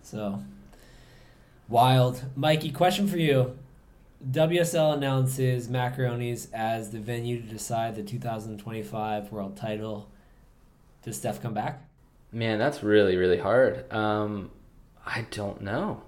[0.07, 0.41] So
[1.69, 2.71] wild, Mikey.
[2.71, 3.59] Question for you:
[4.31, 10.09] WSL announces Macaronis as the venue to decide the 2025 world title.
[11.03, 11.83] Does Steph come back?
[12.31, 13.93] Man, that's really, really hard.
[13.93, 14.53] Um,
[15.05, 16.03] I don't know.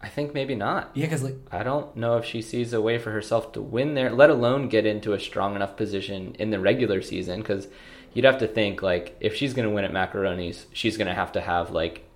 [0.00, 0.90] I think maybe not.
[0.94, 3.94] Yeah, because like I don't know if she sees a way for herself to win
[3.94, 7.38] there, let alone get into a strong enough position in the regular season.
[7.42, 7.68] Because
[8.14, 11.14] you'd have to think like if she's going to win at Macaronis, she's going to
[11.14, 12.07] have to have like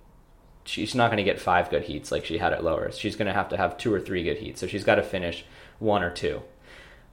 [0.65, 2.97] she's not going to get five good heats like she had at Lowers.
[2.97, 4.59] She's going to have to have two or three good heats.
[4.61, 5.45] So she's got to finish
[5.79, 6.41] one or two.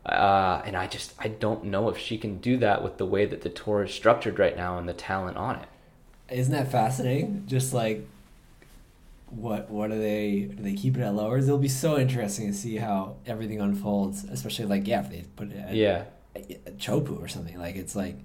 [0.07, 3.27] Uh, and I just I don't know if she can do that with the way
[3.27, 5.69] that the tour is structured right now and the talent on it.
[6.31, 7.45] Isn't that fascinating?
[7.47, 8.07] Just like
[9.29, 11.47] what what are they do they keep it at lowers?
[11.47, 15.53] It'll be so interesting to see how everything unfolds, especially like yeah, if they put
[15.53, 16.05] it at, Yeah.
[16.35, 17.59] at Chopu or something.
[17.59, 18.17] Like it's like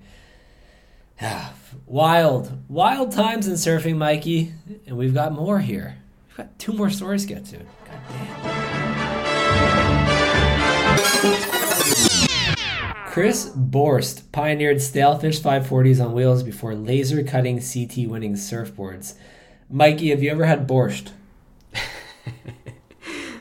[1.85, 4.53] wild, wild times in surfing, Mikey,
[4.85, 5.97] and we've got more here.
[6.27, 7.57] We've got two more stories to get to.
[7.57, 7.67] God
[8.09, 8.55] damn.
[13.07, 19.13] Chris Borst pioneered Stalefish 540s on wheels before laser cutting CT winning surfboards.
[19.69, 21.11] Mikey, have you ever had borscht?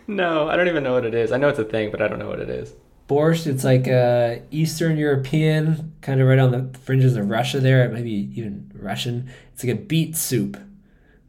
[0.06, 1.32] No, I don't even know what it is.
[1.32, 2.74] I know it's a thing, but I don't know what it is.
[3.08, 7.88] Borscht, it's like uh, Eastern European, kind of right on the fringes of Russia there,
[7.90, 9.28] maybe even Russian.
[9.52, 10.56] It's like a beet soup.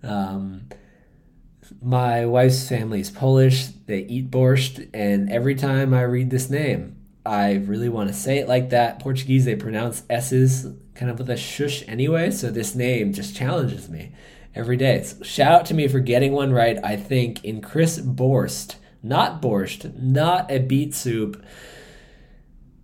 [0.01, 0.69] Um,
[1.81, 3.67] my wife's family is Polish.
[3.88, 8.38] They eat borscht, and every time I read this name, I really want to say
[8.38, 8.99] it like that.
[8.99, 13.89] Portuguese, they pronounce S's kind of with a shush anyway, so this name just challenges
[13.89, 14.13] me.
[14.55, 15.03] every day.
[15.03, 19.41] So shout out to me for getting one right, I think, in Chris Borst, not
[19.41, 21.43] Borscht, not a beet soup.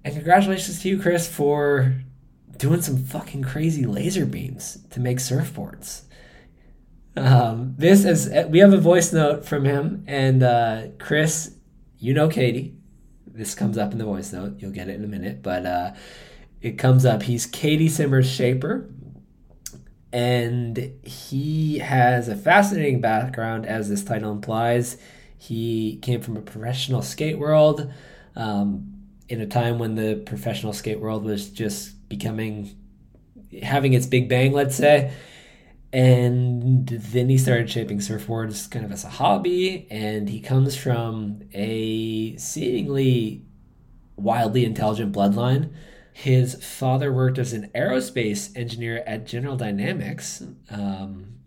[0.03, 1.95] And congratulations to you, Chris, for
[2.57, 6.03] doing some fucking crazy laser beams to make surfboards.
[7.15, 11.55] Um, this is we have a voice note from him, and uh, Chris,
[11.97, 12.75] you know Caity.
[13.27, 14.55] This comes up in the voice note.
[14.59, 15.93] You'll get it in a minute, but uh,
[16.61, 17.23] it comes up.
[17.23, 18.89] He's Caity Simmers' shaper,
[20.13, 24.97] and he has a fascinating background, as this title implies.
[25.41, 27.91] He came from a professional skate world
[28.35, 28.93] um,
[29.27, 32.75] in a time when the professional skate world was just becoming
[33.63, 35.11] having its big bang, let's say.
[35.91, 41.41] And then he started shaping surfboards kind of as a hobby, and he comes from
[41.53, 43.43] a seemingly
[44.17, 45.73] wildly intelligent bloodline.
[46.13, 51.39] His father worked as an aerospace engineer at General Dynamics, um,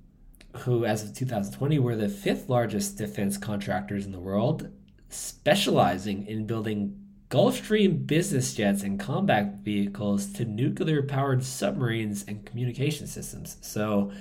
[0.58, 4.70] who, as of 2020, were the fifth largest defense contractors in the world,
[5.08, 13.06] specializing in building Gulfstream business jets and combat vehicles to nuclear powered submarines and communication
[13.06, 13.56] systems.
[13.60, 14.12] So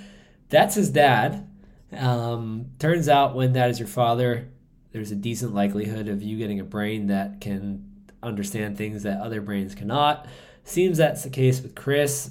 [0.48, 1.48] that's his dad.
[1.92, 4.48] Um, turns out when that is your father,
[4.90, 7.84] there's a decent likelihood of you getting a brain that can
[8.22, 10.26] understand things that other brains cannot.
[10.64, 12.30] Seems that's the case with Chris.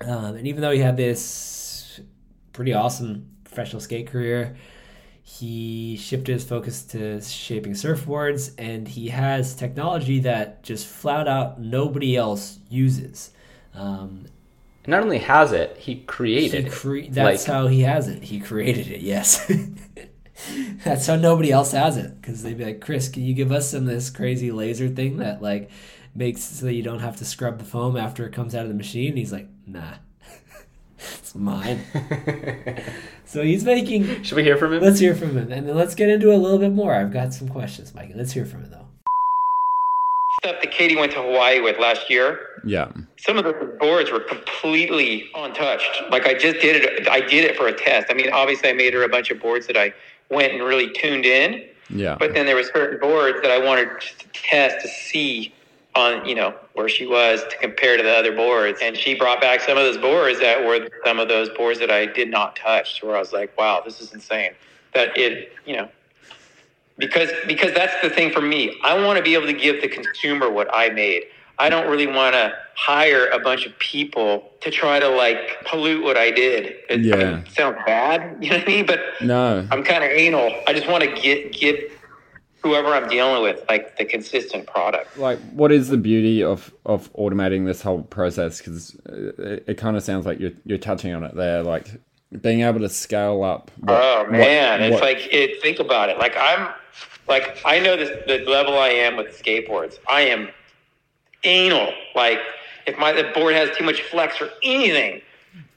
[0.00, 1.57] Um, and even though he had this
[2.58, 4.56] pretty awesome professional skate career,
[5.22, 11.60] he shifted his focus to shaping surfboards, and he has technology that just flat out
[11.60, 13.30] nobody else uses.
[13.74, 14.26] Um,
[14.88, 17.12] not only has it, he created he cre- it.
[17.12, 18.24] That's like, how he has it.
[18.24, 19.02] He created it.
[19.02, 19.46] Yes.
[20.84, 22.20] that's how nobody else has it.
[22.20, 25.18] Because they'd be like, Chris, can you give us some of this crazy laser thing
[25.18, 25.70] that like
[26.12, 28.74] makes so you don't have to scrub the foam after it comes out of the
[28.74, 29.10] machine?
[29.10, 29.94] And he's like, Nah,
[30.98, 31.80] it's mine.
[33.24, 34.22] so he's making.
[34.22, 34.82] Should we hear from him?
[34.82, 36.94] Let's hear from him, and then let's get into a little bit more.
[36.94, 38.12] I've got some questions, Mike.
[38.14, 38.88] Let's hear from him though
[40.42, 42.60] stuff that Caity went to Hawaii with last year.
[42.64, 42.92] Yeah.
[43.16, 46.02] Some of the boards were completely untouched.
[46.10, 47.08] Like I just did it.
[47.08, 48.06] I did it for a test.
[48.10, 49.92] I mean, obviously, I made her a bunch of boards that I
[50.30, 51.64] went and really tuned in.
[51.90, 52.16] Yeah.
[52.18, 55.54] But then there was certain boards that I wanted to test to see
[55.98, 58.78] on, you know, where she was to compare to the other boards.
[58.82, 61.90] And she brought back some of those boards that were some of those boards that
[61.90, 63.02] I did not touch.
[63.02, 64.52] Where I was like, wow, this is insane.
[64.94, 65.88] That it, you know,
[66.96, 68.78] because because that's the thing for me.
[68.84, 71.24] I want to be able to give the consumer what I made.
[71.60, 76.04] I don't really want to hire a bunch of people to try to like pollute
[76.04, 76.76] what I did.
[76.88, 78.86] It, yeah, I mean, it sounds bad, you know what I mean?
[78.86, 80.54] But no, I'm kind of anal.
[80.68, 81.97] I just want to get give
[82.62, 85.16] whoever I'm dealing with like the consistent product.
[85.16, 88.58] Like, what is the beauty of of automating this whole process?
[88.58, 91.88] Because uh, it, it kind of sounds like you're you're touching on it there, like
[92.40, 93.70] being able to scale up.
[93.80, 96.18] What, oh man, what, it's what, like it, think about it.
[96.18, 96.72] Like I'm
[97.28, 99.98] like I know this the level I am with skateboards.
[100.08, 100.48] I am
[101.44, 101.92] anal.
[102.14, 102.40] Like
[102.86, 105.22] if my the board has too much flex or anything,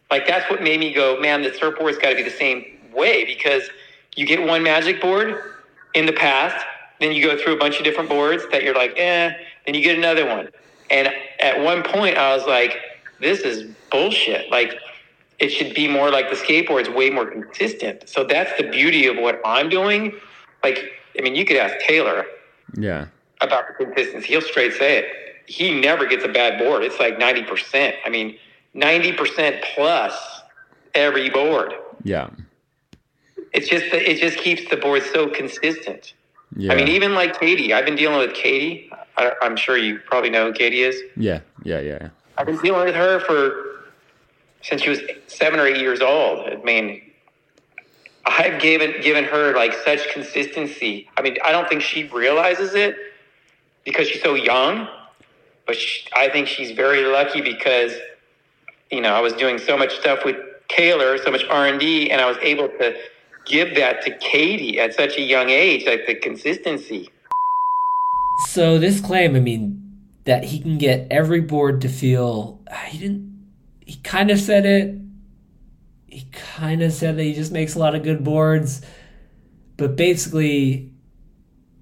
[0.10, 3.24] like that's what made me go, man, the surfboard's got to be the same way
[3.24, 3.63] because
[4.15, 5.41] you get one magic board
[5.93, 6.65] in the past,
[6.99, 9.34] then you go through a bunch of different boards that you're like, eh,
[9.65, 10.49] then you get another one.
[10.89, 12.77] And at one point, I was like,
[13.19, 14.51] this is bullshit.
[14.51, 14.75] Like,
[15.39, 18.08] it should be more like the skateboard's way more consistent.
[18.08, 20.13] So that's the beauty of what I'm doing.
[20.63, 22.25] Like, I mean, you could ask Taylor.
[22.75, 23.08] Yeah.
[23.41, 24.27] About the consistency.
[24.27, 25.06] He'll straight say it.
[25.47, 26.84] He never gets a bad board.
[26.84, 27.93] It's like 90%.
[28.06, 28.38] I mean,
[28.75, 30.41] 90% plus
[30.93, 31.73] every board.
[32.04, 32.30] Yeah.
[33.53, 36.13] It's just it just keeps the board so consistent.
[36.55, 36.73] Yeah.
[36.73, 38.89] I mean, even like Caity, I've been dealing with Caity.
[39.17, 41.01] I, am sure you probably know who Caity is.
[41.15, 42.09] Yeah, yeah, yeah.
[42.37, 43.91] I've been dealing with her for
[44.61, 46.47] since she was seven or eight years old.
[46.47, 47.01] I mean,
[48.25, 51.09] I've given given her like such consistency.
[51.17, 52.95] I mean, I don't think she realizes it
[53.83, 54.87] because she's so young,
[55.65, 57.93] but she, I think she's very lucky because
[58.91, 60.37] you know I was doing so much stuff with
[60.69, 62.95] Taylor, so much R and D, and I was able to
[63.45, 67.10] give that to Caity at such a young age, like the consistency.
[68.50, 69.77] So this claim, I mean,
[70.25, 73.31] that he can get every board to feel he didn't.
[73.85, 75.02] He kind of said it
[76.12, 78.81] he kind of said that he just makes a lot of good boards,
[79.77, 80.92] but basically,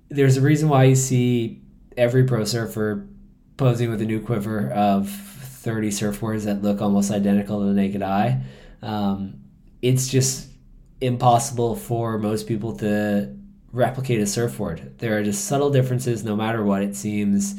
[0.09, 1.59] there's a reason why you see
[1.97, 3.07] every pro surfer
[3.57, 8.03] posing with a new quiver of 30 surfboards that look almost identical to the naked
[8.03, 8.43] eye.
[8.83, 9.41] Um,
[9.81, 10.48] it's just
[11.01, 13.35] impossible for most people to
[13.71, 14.97] replicate a surfboard.
[14.99, 17.55] There are just subtle differences no matter what it seems.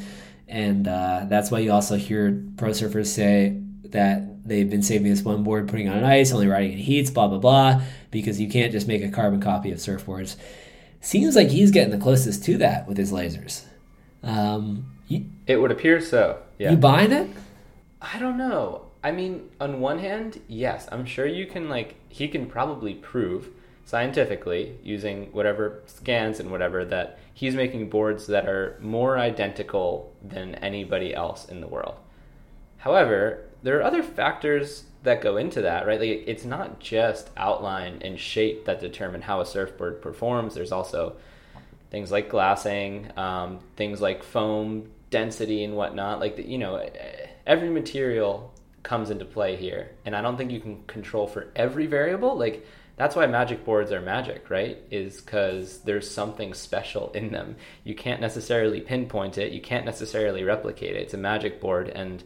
[0.48, 3.60] And uh, that's why you also hear pro surfers say,
[3.90, 7.28] that they've been saving this one board, putting on ice, only riding in heats, blah
[7.28, 10.36] blah blah, because you can't just make a carbon copy of surfboards.
[11.00, 13.64] Seems like he's getting the closest to that with his lasers.
[14.22, 16.40] Um, you, It would appear so.
[16.58, 16.72] Yeah.
[16.72, 17.28] you buying it?
[18.00, 18.89] I don't know.
[19.02, 23.48] I mean, on one hand, yes, I'm sure you can like he can probably prove
[23.84, 30.54] scientifically using whatever scans and whatever that he's making boards that are more identical than
[30.56, 31.96] anybody else in the world.
[32.78, 35.98] However, there are other factors that go into that, right?
[35.98, 40.54] Like it's not just outline and shape that determine how a surfboard performs.
[40.54, 41.16] There's also
[41.90, 46.20] things like glassing, um, things like foam density and whatnot.
[46.20, 46.86] Like the, you know,
[47.46, 48.52] every material
[48.82, 52.36] comes into play here, and I don't think you can control for every variable.
[52.36, 52.66] Like
[52.96, 54.78] that's why magic boards are magic, right?
[54.90, 57.56] Is because there's something special in them.
[57.82, 59.52] You can't necessarily pinpoint it.
[59.52, 61.02] You can't necessarily replicate it.
[61.02, 62.22] It's a magic board, and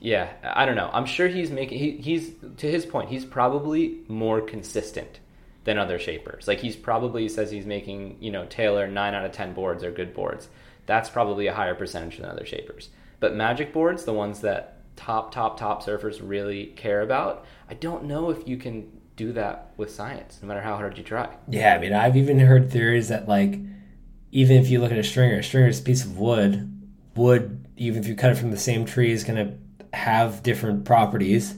[0.00, 0.90] yeah, I don't know.
[0.92, 1.78] I'm sure he's making.
[1.78, 3.10] He, he's to his point.
[3.10, 5.20] He's probably more consistent
[5.64, 6.48] than other shapers.
[6.48, 9.90] Like he's probably says he's making you know Taylor nine out of ten boards are
[9.90, 10.48] good boards.
[10.86, 12.88] That's probably a higher percentage than other shapers.
[13.18, 18.04] But magic boards, the ones that top top top surfers really care about, I don't
[18.04, 21.34] know if you can do that with science, no matter how hard you try.
[21.48, 23.58] Yeah, I mean, I've even heard theories that like
[24.32, 26.72] even if you look at a stringer, a stringer is a piece of wood.
[27.14, 30.84] Wood, even if you cut it from the same tree, is going to have different
[30.84, 31.54] properties.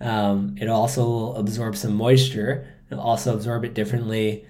[0.00, 2.68] Um, it also absorbs some moisture.
[2.90, 4.46] It'll also absorb it differently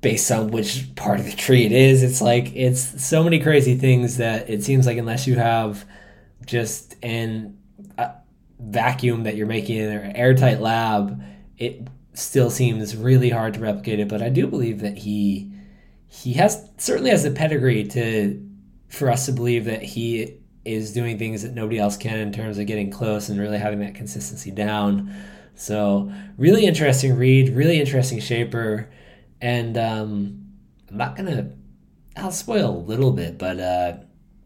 [0.00, 2.02] based on which part of the tree it is.
[2.02, 5.84] It's like it's so many crazy things that it seems like unless you have
[6.46, 7.58] just in
[7.98, 8.12] a
[8.58, 11.22] vacuum that you're making in an airtight lab,
[11.58, 14.08] it still seems really hard to replicate it.
[14.08, 15.52] But I do believe that he
[16.08, 18.42] he has certainly has the pedigree to
[18.88, 22.58] for us to believe that he is doing things that nobody else can in terms
[22.58, 25.14] of getting close and really having that consistency down.
[25.54, 28.90] So really interesting read, really interesting shaper,
[29.40, 30.46] and um,
[30.90, 31.50] I'm not gonna.
[32.16, 33.96] I'll spoil a little bit, but uh,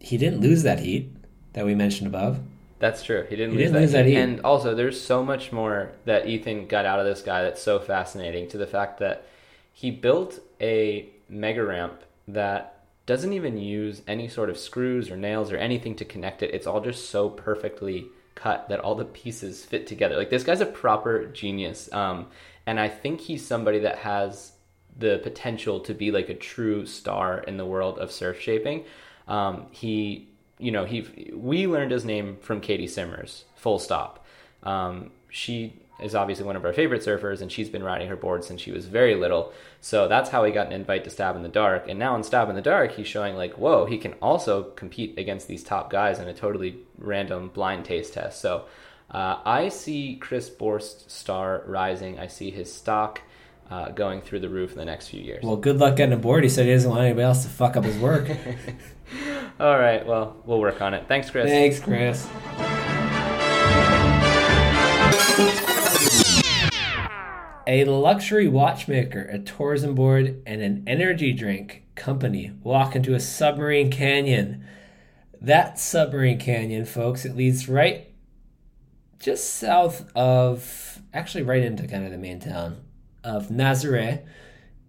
[0.00, 1.14] he didn't lose that heat
[1.52, 2.40] that we mentioned above.
[2.78, 3.26] That's true.
[3.28, 4.16] He didn't, He lose, didn't that lose that heat.
[4.16, 7.78] And also, there's so much more that Ethan got out of this guy that's so
[7.78, 8.48] fascinating.
[8.48, 9.26] To the fact that
[9.72, 15.50] he built a mega ramp that doesn't even use any sort of screws or nails
[15.50, 16.54] or anything to connect it.
[16.54, 20.16] It's all just so perfectly cut that all the pieces fit together.
[20.16, 21.92] Like this guy's a proper genius.
[21.92, 22.28] Um,
[22.66, 24.52] and I think he's somebody that has
[24.96, 28.84] the potential to be like a true star in the world of surf shaping.
[29.26, 30.28] Um, he,
[30.60, 33.44] you know, he we learned his name from Caity Simmers.
[33.56, 34.24] Full stop.
[34.62, 38.44] Um, she is obviously one of our favorite surfers, and she's been riding her board
[38.44, 39.52] since she was very little.
[39.80, 41.88] So that's how he got an invite to Stab in the Dark.
[41.88, 45.18] And now in Stab in the Dark, he's showing like, whoa, he can also compete
[45.18, 48.40] against these top guys in a totally random blind taste test.
[48.40, 48.64] So
[49.10, 52.18] uh, I see Chris Borst star rising.
[52.18, 53.20] I see his stock
[53.70, 55.44] uh, going through the roof in the next few years.
[55.44, 56.42] Well, good luck getting aboard.
[56.42, 58.28] He said he doesn't want anybody else to fuck up his work.
[59.60, 61.06] All right, well, we'll work on it.
[61.08, 61.48] Thanks, Chris.
[61.48, 62.26] Thanks, Chris.
[67.66, 73.90] A luxury watchmaker, a tourism board, and an energy drink company walk into a submarine
[73.90, 74.64] canyon.
[75.40, 78.10] That submarine canyon, folks, it leads right
[79.20, 82.78] just south of, actually, right into kind of the main town
[83.22, 84.24] of Nazaré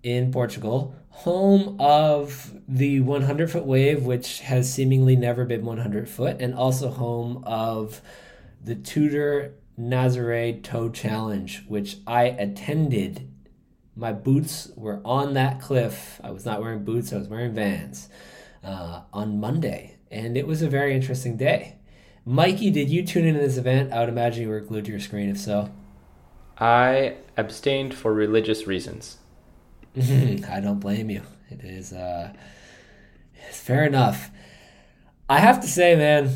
[0.01, 6.37] in Portugal, home of the 100 foot wave, which has seemingly never been 100 foot,
[6.39, 8.01] and also home of
[8.63, 13.29] the Tudor Nazaré Tow Challenge, which I attended.
[13.95, 16.19] My boots were on that cliff.
[16.23, 18.09] I was not wearing boots, I was wearing vans
[18.63, 21.75] uh, on Monday, and it was a very interesting day.
[22.25, 23.91] Mikey, did you tune in to this event?
[23.91, 25.71] I would imagine you were glued to your screen, if so.
[26.57, 29.17] I abstained for religious reasons.
[29.97, 31.21] I don't blame you.
[31.49, 32.33] It is uh
[33.47, 34.29] it's fair enough.
[35.27, 36.31] I have to say, man,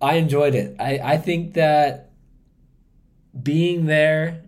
[0.00, 0.76] I enjoyed it.
[0.80, 2.10] I, I think that
[3.40, 4.42] being there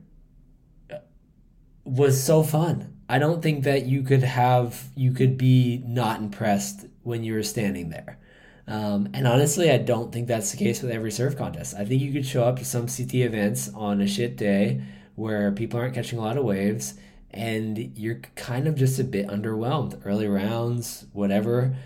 [1.85, 2.97] was so fun.
[3.09, 7.43] I don't think that you could have you could be not impressed when you were
[7.43, 8.19] standing there.
[8.67, 11.75] Um, and honestly, I don't think that's the case with every surf contest.
[11.77, 14.83] I think you could show up to some CT events on a shit day
[15.15, 16.95] where people aren't catching a lot of waves
[17.35, 20.01] and you're kind of just a bit underwhelmed.
[20.05, 21.77] Early rounds, whatever.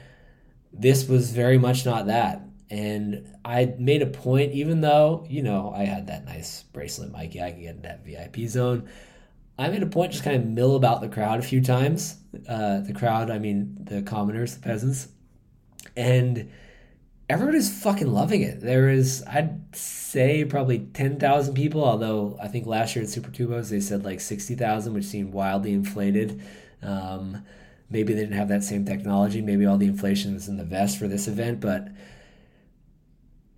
[0.72, 2.42] This was very much not that.
[2.70, 7.40] And I made a point, even though, you know, I had that nice bracelet, Mikey,
[7.42, 8.88] I could get in that VIP zone.
[9.58, 12.18] I made a point just kind of mill about the crowd a few times.
[12.46, 15.08] Uh, the crowd, I mean the commoners, the peasants.
[15.96, 16.50] And
[17.28, 18.60] everybody's fucking loving it.
[18.60, 23.70] There is, I'd say, probably 10,000 people, although I think last year at Super Tubos
[23.70, 26.40] they said like 60,000, which seemed wildly inflated.
[26.82, 27.44] Um,
[27.90, 29.42] maybe they didn't have that same technology.
[29.42, 31.88] Maybe all the inflation was in the vest for this event, but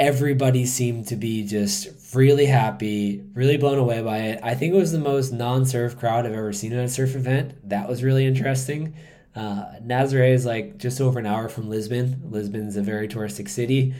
[0.00, 4.40] everybody seemed to be just really happy, really blown away by it.
[4.42, 7.14] I think it was the most non surf crowd I've ever seen at a surf
[7.14, 7.68] event.
[7.68, 8.94] That was really interesting.
[9.34, 12.22] Uh, Nazaré is like just over an hour from Lisbon.
[12.30, 13.94] Lisbon's a very touristic city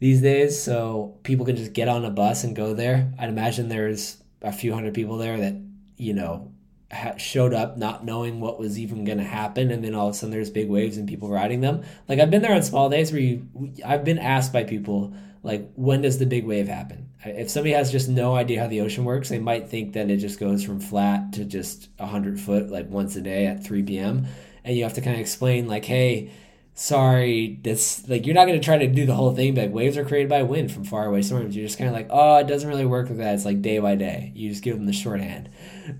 [0.00, 3.12] these days, so people can just get on a bus and go there.
[3.18, 5.54] I'd imagine there's a few hundred people there that,
[5.96, 6.52] you know,
[6.92, 10.14] ha- showed up not knowing what was even going to happen, and then all of
[10.14, 11.82] a sudden there's big waves and people riding them.
[12.08, 13.46] Like I've been there on small days where you,
[13.84, 15.14] I've been asked by people
[15.44, 17.10] like, when does the big wave happen?
[17.24, 20.16] If somebody has just no idea how the ocean works, they might think that it
[20.16, 24.26] just goes from flat to just 100 foot like once a day at 3 p.m.
[24.64, 26.30] And you have to kind of explain, like, hey,
[26.74, 29.74] sorry, this, like, you're not going to try to do the whole thing, but like,
[29.74, 31.54] waves are created by wind from far away storms.
[31.54, 33.34] You're just kind of like, oh, it doesn't really work like that.
[33.34, 34.32] It's like day by day.
[34.34, 35.50] You just give them the shorthand.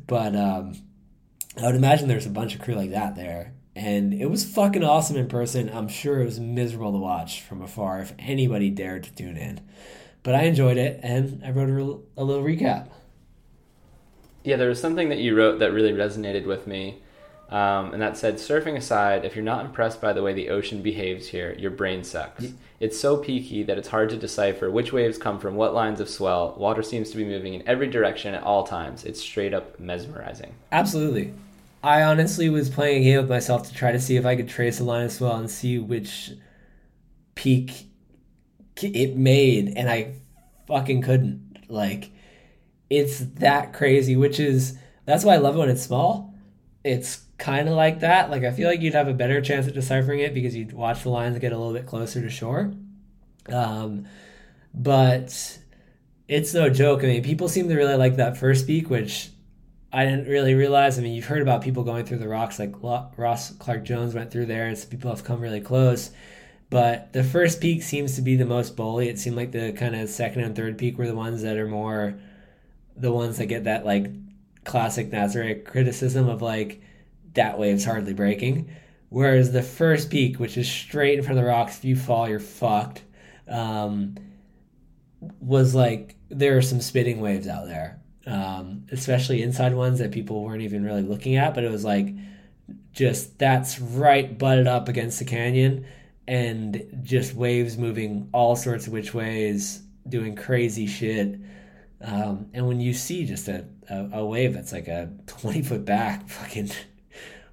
[0.06, 0.74] But um,
[1.60, 4.84] I would imagine there's a bunch of crew like that there and it was fucking
[4.84, 5.70] awesome in person.
[5.72, 9.60] I'm sure it was miserable to watch from afar if anybody dared to tune in.
[10.22, 12.88] But I enjoyed it, and I wrote a, a little recap.
[14.42, 17.02] Yeah, there was something that you wrote that really resonated with me.
[17.50, 20.82] Um, and that said, surfing aside, if you're not impressed by the way the ocean
[20.82, 22.52] behaves here, your brain sucks.
[22.80, 26.08] It's so peaky that it's hard to decipher which waves come from what lines of
[26.08, 26.54] swell.
[26.58, 29.04] Water seems to be moving in every direction at all times.
[29.04, 30.54] It's straight up mesmerizing.
[30.72, 31.32] Absolutely.
[31.82, 34.48] I honestly was playing a game with myself to try to see if I could
[34.48, 36.32] trace a line of swell and see which
[37.34, 37.88] peak
[38.82, 40.14] it made, and I
[40.66, 41.58] fucking couldn't.
[41.68, 42.10] Like,
[42.88, 46.34] it's that crazy, which is that's why I love it when it's small.
[46.82, 48.30] It's kind of like that.
[48.30, 51.02] Like, I feel like you'd have a better chance at deciphering it because you'd watch
[51.02, 52.72] the lines get a little bit closer to shore.
[53.52, 54.06] Um,
[54.72, 55.58] but
[56.26, 57.04] it's no joke.
[57.04, 59.28] I mean, people seem to really like that first peak, which
[59.92, 60.98] I didn't really realize.
[60.98, 64.46] I mean, you've heard about people going through the rocks, like Ross Clarke-Jones went through
[64.46, 66.12] there, and some people have come really close.
[66.70, 69.10] But the first peak seems to be the most bully.
[69.10, 71.68] It seemed like the kind of second and third peak were the ones that are
[71.68, 72.14] more
[72.96, 74.06] the ones that get that like
[74.64, 76.80] classic Nazaré criticism of like
[77.34, 78.70] that wave's hardly breaking.
[79.10, 82.28] Whereas the first peak, which is straight in front of the rocks, if you fall,
[82.28, 83.02] you're fucked.
[83.48, 84.16] Um,
[85.40, 90.42] was like there are some spitting waves out there um, especially inside ones that people
[90.42, 91.54] weren't even really looking at.
[91.54, 92.14] But it was like
[92.92, 95.86] just that's right butted up against the canyon
[96.26, 101.38] and just waves moving all sorts of which ways, doing crazy shit.
[102.00, 105.84] Um, and when you see just a, a, a, wave that's like a 20 foot
[105.86, 106.70] back fucking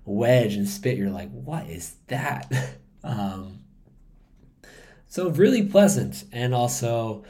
[0.05, 2.51] wedge and spit, you're like, what is that?
[3.03, 3.59] um,
[5.07, 7.23] so really pleasant and also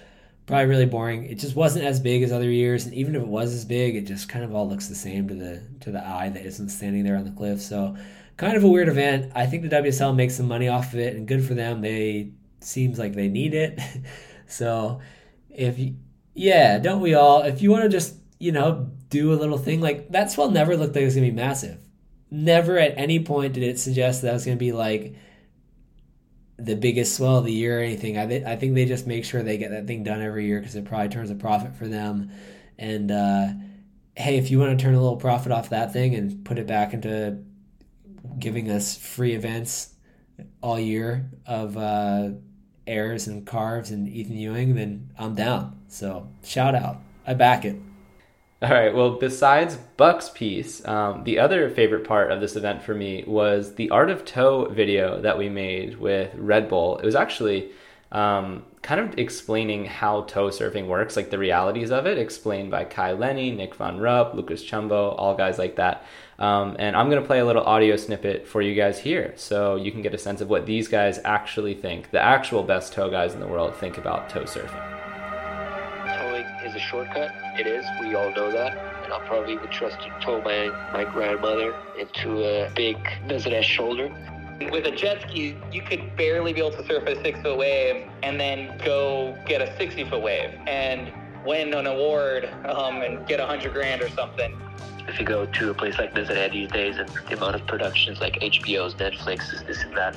[0.45, 1.26] probably really boring.
[1.26, 3.95] It just wasn't as big as other years, and even if it was as big,
[3.95, 6.69] it just kind of all looks the same to the to the eye that isn't
[6.69, 7.61] standing there on the cliff.
[7.61, 7.95] So,
[8.38, 9.32] kind of a weird event.
[9.34, 11.82] I think the WSL makes some money off of it, and good for them.
[11.82, 13.80] They seems like they need it.
[14.45, 14.99] so,
[15.49, 15.95] if you,
[16.34, 17.43] yeah, don't we all?
[17.43, 20.76] If you want to just you know do a little thing like that, swell never
[20.76, 21.78] looked like it was gonna be massive.
[22.32, 25.15] Never at any point did it suggest that it was gonna be like
[26.57, 28.17] the biggest swell of the year or anything.
[28.17, 30.59] I, th- I think they just make sure they get that thing done every year
[30.59, 32.32] because it probably turns a profit for them.
[32.77, 33.47] And uh,
[34.15, 36.67] hey, if you want to turn a little profit off that thing and put it
[36.67, 37.39] back into
[38.38, 39.93] giving us free events
[40.61, 42.29] all year of uh,
[42.86, 45.79] airs and carves and Ethan Ewing, then I'm down.
[45.88, 46.97] So shout out.
[47.25, 47.77] I back it.
[48.62, 48.93] All right.
[48.93, 53.74] Well, besides Buck's piece, um, the other favorite part of this event for me was
[53.74, 56.99] the Art of Tow video that we made with Red Bull.
[56.99, 57.72] It was actually
[58.12, 62.84] um, kind of explaining how tow surfing works, like the realities of it, explained by
[62.84, 66.05] Kai Lenny, Nic von Rupp, Lucas Chumbo, all guys like that.
[66.38, 69.76] Um, and I'm going to play a little audio snippet for you guys here so
[69.76, 73.09] you can get a sense of what these guys actually think, the actual best tow
[73.09, 75.01] guys in the world think about tow surfing
[76.72, 77.40] is a shortcut.
[77.57, 77.85] It is.
[77.99, 78.77] We all know that.
[79.03, 82.97] And I'll probably would trust to tow my, my grandmother into a big
[83.27, 84.09] Desert shoulder.
[84.71, 88.07] With a jet ski, you could barely be able to surf a six foot wave
[88.23, 91.11] and then go get a 60 foot wave and
[91.45, 94.55] win an award um, and get a hundred grand or something.
[95.07, 98.21] If you go to a place like Desert these days and the amount of productions
[98.21, 100.15] like HBO's, Netflix's, this and that,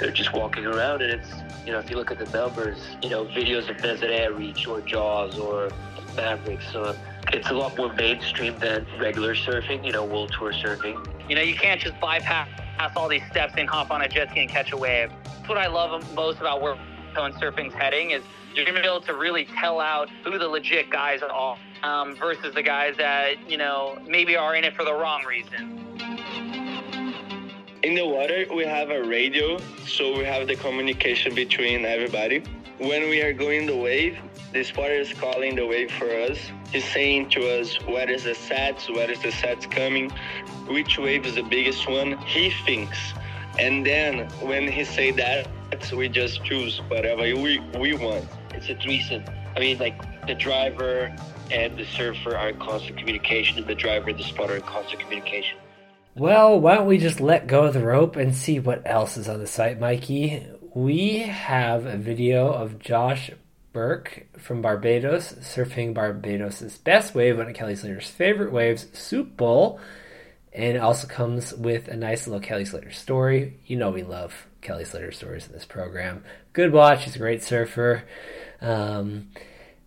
[0.00, 1.30] they're just walking around and it's
[1.66, 4.66] you know if you look at the numbers you know videos of desert air reach
[4.66, 5.70] or jaws or
[6.16, 6.96] mavericks so
[7.32, 11.42] it's a lot more mainstream than regular surfing you know world tour surfing you know
[11.42, 12.48] you can't just bypass
[12.96, 15.58] all these steps and hop on a jet ski and catch a wave that's what
[15.58, 16.78] i love most about world
[17.18, 18.22] monotone surfing's heading is
[18.54, 22.54] you're to be able to really tell out who the legit guys are um, versus
[22.54, 26.57] the guys that, you know, maybe are in it for the wrong reason.
[27.84, 29.56] In the water, we have a radio,
[29.86, 32.42] so we have the communication between everybody.
[32.78, 34.18] When we are going the wave,
[34.52, 36.38] the spotter is calling the wave for us.
[36.72, 40.10] He's saying to us what is the sets, what is the sets coming,
[40.66, 42.18] which wave is the biggest one.
[42.18, 42.98] He thinks.
[43.60, 45.46] And then when he say that,
[45.94, 48.26] we just choose whatever we, we want.
[48.54, 49.22] It's a threesome.
[49.54, 51.14] I mean, like the driver
[51.52, 54.62] and the surfer are in constant communication, and the driver and the spotter are in
[54.62, 55.58] constant communication.
[56.18, 59.28] Well, why don't we just let go of the rope and see what else is
[59.28, 60.44] on the site, Mikey?
[60.74, 63.30] We have a video of Josh
[63.72, 69.78] Burke from Barbados surfing Barbados' best wave, one of Kelly Slater's favorite waves, Soup Bowl.
[70.52, 73.60] And it also comes with a nice little Kelly Slater story.
[73.66, 76.24] You know we love Kelly Slater stories in this program.
[76.52, 77.04] Good watch.
[77.04, 78.02] He's a great surfer.
[78.60, 79.28] Um,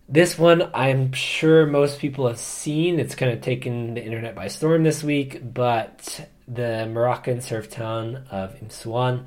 [0.08, 2.98] this one, I'm sure most people have seen.
[2.98, 8.24] It's kind of taken the internet by storm this week, but the Moroccan surf town
[8.30, 9.26] of Imsouane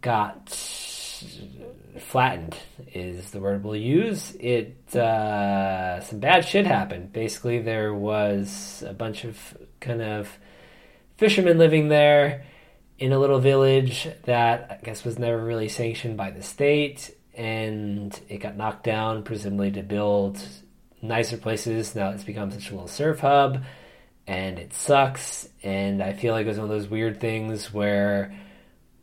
[0.00, 0.50] got
[1.98, 2.56] flattened
[2.92, 4.36] is the word we'll use.
[4.38, 7.12] It uh, some bad shit happened.
[7.12, 10.28] Basically, there was a bunch of kind of
[11.16, 12.44] fishermen living there
[12.98, 18.20] in a little village that I guess was never really sanctioned by the state, and
[18.28, 20.42] it got knocked down, presumably to build
[21.00, 21.94] nicer places.
[21.94, 23.62] Now it's become such a little surf hub,
[24.26, 25.48] and it sucks.
[25.62, 28.34] And I feel like it was one of those weird things where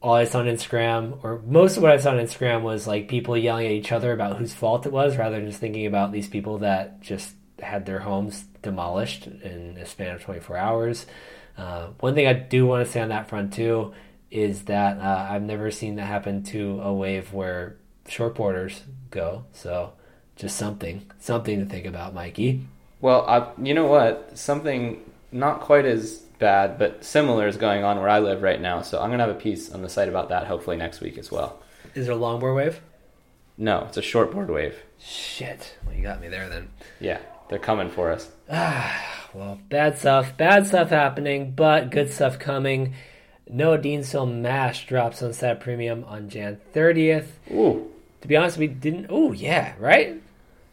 [0.02, 3.08] all I saw on Instagram, or most of what I saw on Instagram, was like
[3.08, 6.12] people yelling at each other about whose fault it was, rather than just thinking about
[6.12, 11.06] these people that just had their homes demolished in a span of 24 hours.
[11.58, 13.94] Uh, one thing I do want to say on that front too
[14.30, 17.78] is that uh, I've never seen that happen to a wave where
[18.08, 18.82] shortboarders
[19.12, 19.46] go.
[19.54, 19.94] So
[20.36, 22.66] just something, something to think about, Mikey.
[23.02, 24.38] Well, I, you know what?
[24.38, 25.02] Something
[25.32, 28.82] not quite as bad, but similar is going on where I live right now.
[28.82, 31.32] So I'm gonna have a piece on the site about that hopefully next week as
[31.32, 31.62] well.
[31.94, 32.82] Is it a longboard wave?
[33.58, 34.76] No, it's a shortboard wave.
[35.00, 35.78] Shit.
[35.86, 36.70] Well, you got me there then.
[37.00, 38.30] Yeah, they're coming for us.
[38.50, 40.36] well, bad stuff.
[40.36, 42.96] Bad stuff happening, but good stuff coming.
[43.48, 47.28] Noah Deane's film MASH drops on Stab Premium on Jan 30th.
[47.52, 47.92] Ooh.
[48.26, 49.06] To be honest, we didn't.
[49.12, 50.20] Oh, yeah, right?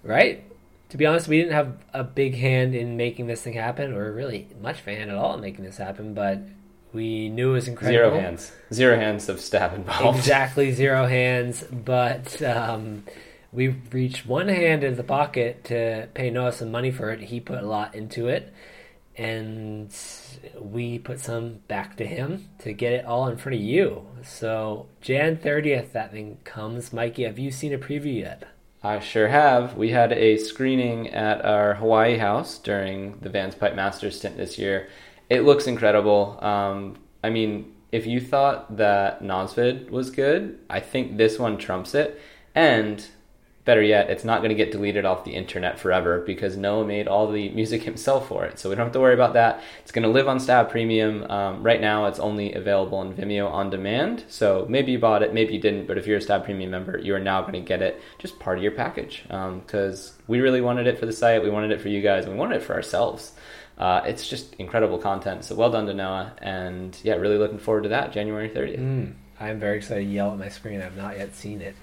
[0.03, 0.43] Right?
[0.89, 4.11] To be honest, we didn't have a big hand in making this thing happen, or
[4.11, 6.39] really much of a hand at all in making this happen, but
[6.95, 8.11] we knew it was incredible.
[8.11, 8.53] Zero hands.
[8.73, 10.17] Zero hands of stab involved.
[10.17, 13.05] Exactly, zero hands, but um,
[13.53, 17.21] we reached one hand in the pocket to pay Noah some money for it.
[17.21, 18.51] He put a lot into it,
[19.17, 19.95] and
[20.59, 24.07] we put some back to him to get it all in front of you.
[24.23, 26.93] So Jan 30th, that thing comes.
[26.93, 28.45] Mikey, have you seen a preview yet?
[28.83, 29.77] I sure have.
[29.77, 34.59] We had a screening at our Hawaii house during the Vans Pipe Masters stint this
[34.59, 34.89] year.
[35.31, 36.39] It looks incredible.
[36.43, 41.95] Um, I mean, if you thought that Nosvid was good, I think this one trumps
[41.95, 42.21] it.
[42.55, 43.07] And
[43.65, 47.07] better yet, it's not going to get deleted off the internet forever because Noah made
[47.07, 48.59] all the music himself for it.
[48.59, 49.63] So we don't have to worry about that.
[49.83, 51.25] It's going to live on Stab Premium.
[51.31, 54.25] Um, right now, it's only available on Vimeo on demand.
[54.29, 56.99] So maybe you bought it, maybe you didn't, but if you're a Stab Premium member,
[56.99, 60.41] you are now going to get it just part of your package because um, we
[60.41, 62.65] really wanted it for the site, we wanted it for you guys, we wanted it
[62.65, 63.33] for ourselves.
[63.79, 65.45] Uh, it's just incredible content.
[65.45, 68.79] So well done to Noah, and yeah, really looking forward to that January 30th.
[68.79, 70.83] Mm, I'm very excited to yell at my screen.
[70.83, 71.75] I've not yet seen it.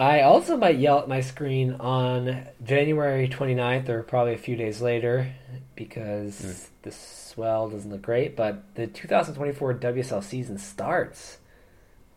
[0.00, 4.80] I also might yell at my screen on January 29th or probably a few days
[4.80, 5.30] later
[5.76, 6.66] because mm.
[6.80, 11.36] the swell doesn't look great, but the 2024 WSL season starts.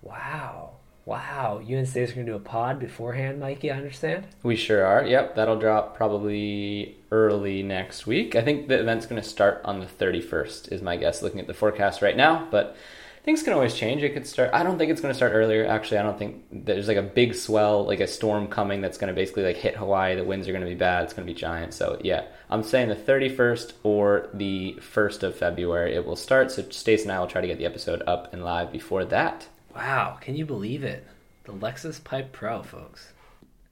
[0.02, 0.76] Wow.
[1.04, 1.60] Wow.
[1.62, 4.28] You and Stace are going to do a pod beforehand, Mikey, I understand?
[4.44, 5.06] We sure are.
[5.06, 5.36] Yep.
[5.36, 8.34] That'll drop probably early next week.
[8.34, 11.48] I think the event's going to start on the 31st, is my guess, looking at
[11.48, 12.48] the forecast right now.
[12.50, 12.78] But
[13.24, 14.04] things can always change.
[14.04, 14.50] It could start.
[14.54, 15.66] I don't think it's going to start earlier.
[15.66, 19.08] Actually, I don't think there's like a big swell, like a storm coming that's going
[19.08, 20.16] to basically like hit Hawaii.
[20.16, 21.06] The winds are going to be bad.
[21.06, 21.74] It's going to be giant.
[21.74, 26.52] So yeah, I'm saying the 31st or the 1st of February it will start.
[26.52, 29.48] So Stace and I will try to get the episode up and live before that.
[29.76, 31.06] Wow, can you believe it?
[31.46, 33.12] The Lexus Pipe Pro, folks.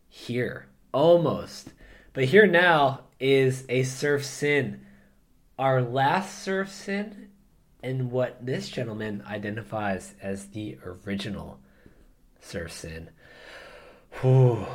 [0.09, 1.69] Here, almost,
[2.13, 4.81] but here now is a surf sin.
[5.57, 7.20] Our last surf sin
[7.83, 11.59] and what this gentleman identifies as the original
[12.39, 13.09] surf sin.
[14.21, 14.65] Whew,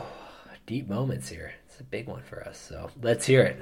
[0.67, 1.53] deep moments here.
[1.67, 3.57] It's a big one for us, so let's hear it.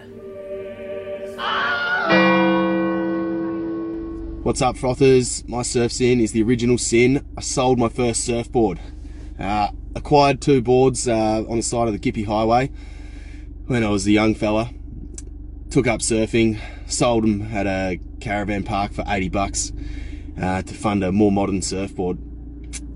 [4.44, 5.46] What's up, frothers?
[5.48, 7.26] My surf sin is the original sin.
[7.36, 8.80] I sold my first surfboard.
[9.38, 12.70] Uh, acquired two boards uh, on the side of the Gippy Highway
[13.66, 14.70] when I was a young fella.
[15.70, 19.72] Took up surfing, sold them at a caravan park for 80 bucks
[20.40, 22.18] uh, to fund a more modern surfboard.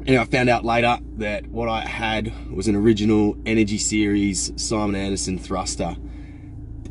[0.07, 4.97] Anyway, I found out later that what I had was an original Energy Series Simon
[4.97, 5.97] Anderson thruster.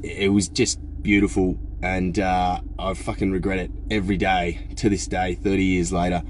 [0.03, 5.33] It was just beautiful, and uh, I fucking regret it every day to this day,
[5.33, 6.21] 30 years later.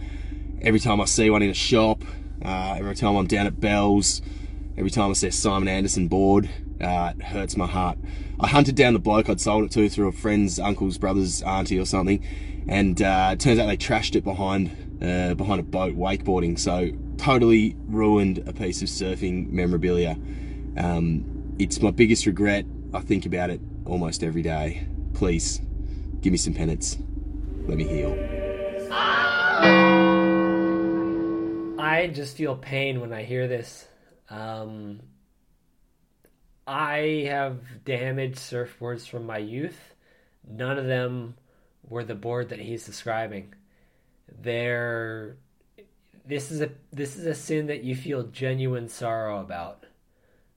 [0.62, 2.03] Every time I see one in a shop,
[2.43, 4.22] uh, every time I'm down at Bell's,
[4.78, 6.49] every time I see a Simon Anderson board,
[6.82, 7.97] uh, it hurts my heart.
[8.39, 11.80] I hunted down the bloke I'd sold it to through a friend's uncle's brother's auntie
[11.80, 12.23] or something,
[12.67, 14.71] and uh, it turns out they trashed it behind
[15.01, 16.57] uh, behind a boat wakeboarding.
[16.57, 20.17] So totally ruined a piece of surfing memorabilia.
[20.78, 22.65] Um, it's my biggest regret.
[22.93, 24.88] I think about it almost every day.
[25.13, 25.61] Please
[26.21, 26.97] give me some penance.
[27.67, 28.13] Let me heal.
[31.80, 33.88] I just feel pain when I hear this.
[34.30, 34.99] Um,
[36.68, 39.95] I have damaged surfboards from my youth.
[40.47, 41.36] None of them
[41.88, 43.53] were the board that he's describing.
[44.41, 45.38] They're
[46.26, 49.86] this is a this is a sin that you feel genuine sorrow about.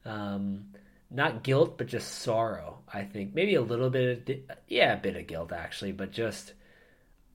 [0.04, 0.66] Um,
[1.10, 2.78] not guilt, but just sorrow.
[2.92, 6.54] I think maybe a little bit of yeah, a bit of guilt actually, but just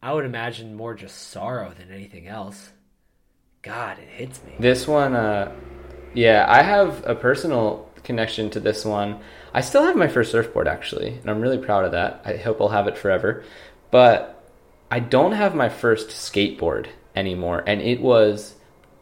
[0.01, 2.71] I would imagine more just sorrow than anything else.
[3.61, 4.53] God, it hits me.
[4.59, 5.51] This one, uh,
[6.13, 9.19] yeah, I have a personal connection to this one.
[9.53, 12.21] I still have my first surfboard actually, and I'm really proud of that.
[12.25, 13.43] I hope I'll have it forever.
[13.91, 14.43] But
[14.89, 18.55] I don't have my first skateboard anymore, and it was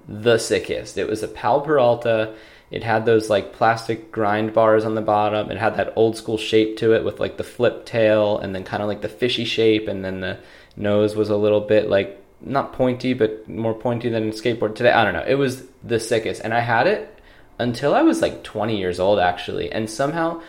[0.07, 0.97] the sickest.
[0.97, 2.35] It was a Powell Peralta.
[2.71, 5.51] It had those like plastic grind bars on the bottom.
[5.51, 8.63] It had that old school shape to it with like the flip tail and then
[8.63, 10.39] kind of like the fishy shape, and then the
[10.75, 14.91] nose was a little bit like not pointy, but more pointy than a skateboard today.
[14.91, 15.25] I don't know.
[15.25, 17.12] It was the sickest, and I had it
[17.59, 19.71] until I was like 20 years old, actually.
[19.71, 20.41] And somehow,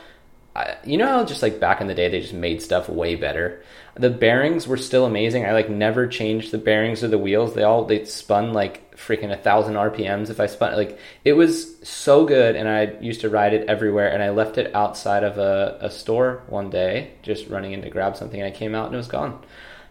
[0.56, 3.14] I, you know how just like back in the day they just made stuff way
[3.16, 3.62] better.
[3.96, 5.44] The bearings were still amazing.
[5.44, 7.54] I like never changed the bearings or the wheels.
[7.54, 11.76] They all they spun like freaking a thousand RPMs if I spun like it was
[11.86, 12.56] so good.
[12.56, 14.12] And I used to ride it everywhere.
[14.12, 17.90] And I left it outside of a, a store one day, just running in to
[17.90, 18.40] grab something.
[18.40, 19.44] And I came out and it was gone.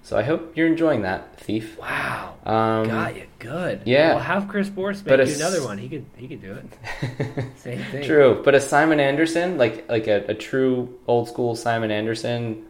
[0.04, 1.80] So I hope you're enjoying that, Thief.
[1.80, 3.82] Wow, Um, got you good.
[3.86, 4.10] yeah.
[4.16, 5.78] well, have Chris Borst make But you another one.
[5.78, 7.46] He could he could do it.
[7.58, 8.04] Same thing.
[8.04, 12.66] True, but a Simon Anderson, like like a, a true old school Simon Anderson,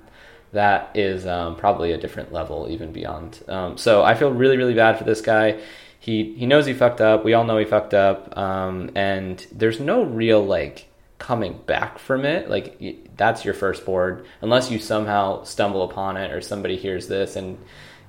[0.52, 3.44] that is um, probably a different level, even beyond.
[3.48, 5.60] Um, so I feel really really bad for this guy.
[6.00, 7.26] He he knows he fucked up.
[7.26, 10.88] We all know he fucked up, um, and there's no real like
[11.24, 12.50] coming back from it.
[12.50, 17.38] Like that's your first board, unless you somehow stumble upon it or somebody hears this
[17.38, 17.58] and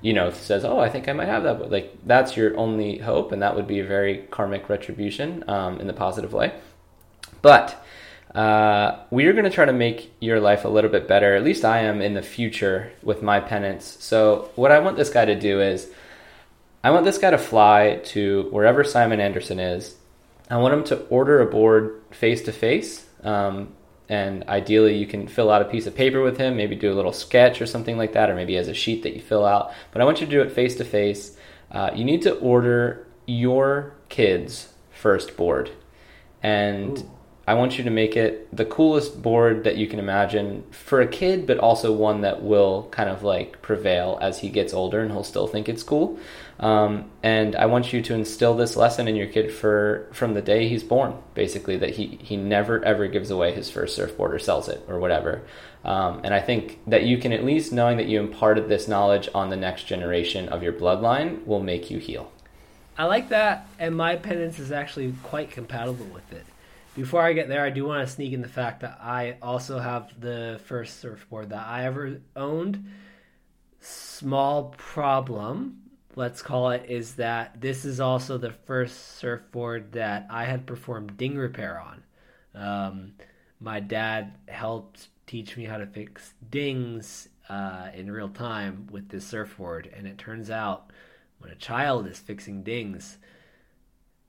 [0.03, 2.99] you know says, "Oh, I think I might have that." But like that's your only
[2.99, 6.55] hope, and that would be a very karmic retribution um, in the positive way.
[7.41, 7.81] But
[8.35, 11.37] uh, we are going to try to make your life a little bit better.
[11.37, 13.97] At least I am in the future with my penance.
[14.01, 15.89] So what I want this guy to do is,
[16.83, 19.95] I want this guy to fly to wherever Simon Anderson is.
[20.51, 23.04] I want him to order a board face to face.
[23.25, 23.75] Um,
[24.07, 26.97] And ideally, you can fill out a piece of paper with him, maybe do a
[26.99, 29.73] little sketch or something like that, or maybe as a sheet that you fill out.
[29.93, 31.39] But I want you to do it face to face.
[31.71, 35.71] Uh, You need to order your kid's first board.
[36.43, 37.03] And
[37.47, 41.07] I want you to make it the coolest board that you can imagine for a
[41.07, 45.11] kid, but also one that will kind of like prevail as he gets older and
[45.13, 46.19] he'll still think it's cool.
[46.61, 50.43] Um, and I want you to instill this lesson in your kid for from the
[50.43, 54.39] day he's born, basically that he he never ever gives away his first surfboard or
[54.39, 55.43] sells it or whatever.
[55.85, 59.29] Um, and I think that you can at least knowing that you imparted this knowledge
[59.35, 62.31] on the next generation of your bloodline will make you heal.
[62.97, 66.47] I like that, and my penance is actually quite compatible with it.
[66.95, 69.81] Before I get there, I do want to sneak in the fact that I also
[69.81, 72.89] have the first surfboard that I ever owned.
[73.81, 75.81] Small problem,
[76.17, 81.17] let's call it, is that this is also the first surfboard that I had performed
[81.17, 82.03] ding repair on.
[82.55, 83.13] Um,
[83.61, 89.27] my dad helped teach me how to fix dings uh, in real time with this
[89.27, 90.91] surfboard, and it turns out
[91.39, 93.19] when a child is fixing dings,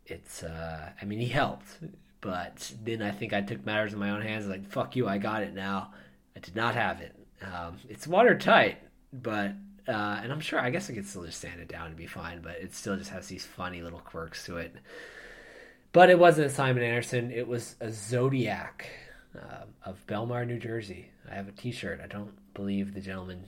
[0.05, 1.79] it's uh I mean he helped,
[2.21, 5.17] but then I think I took matters in my own hands like fuck you, I
[5.17, 5.93] got it now.
[6.35, 7.15] I did not have it.
[7.41, 8.79] Um, it's watertight,
[9.13, 9.53] but
[9.87, 12.07] uh, and I'm sure I guess I could still just sand it down and be
[12.07, 14.75] fine, but it still just has these funny little quirks to it.
[15.91, 17.31] But it wasn't Simon Anderson.
[17.31, 18.87] It was a Zodiac
[19.35, 21.09] um, of Belmar, New Jersey.
[21.29, 22.01] I have a T-shirt.
[22.03, 23.45] I don't believe the gentleman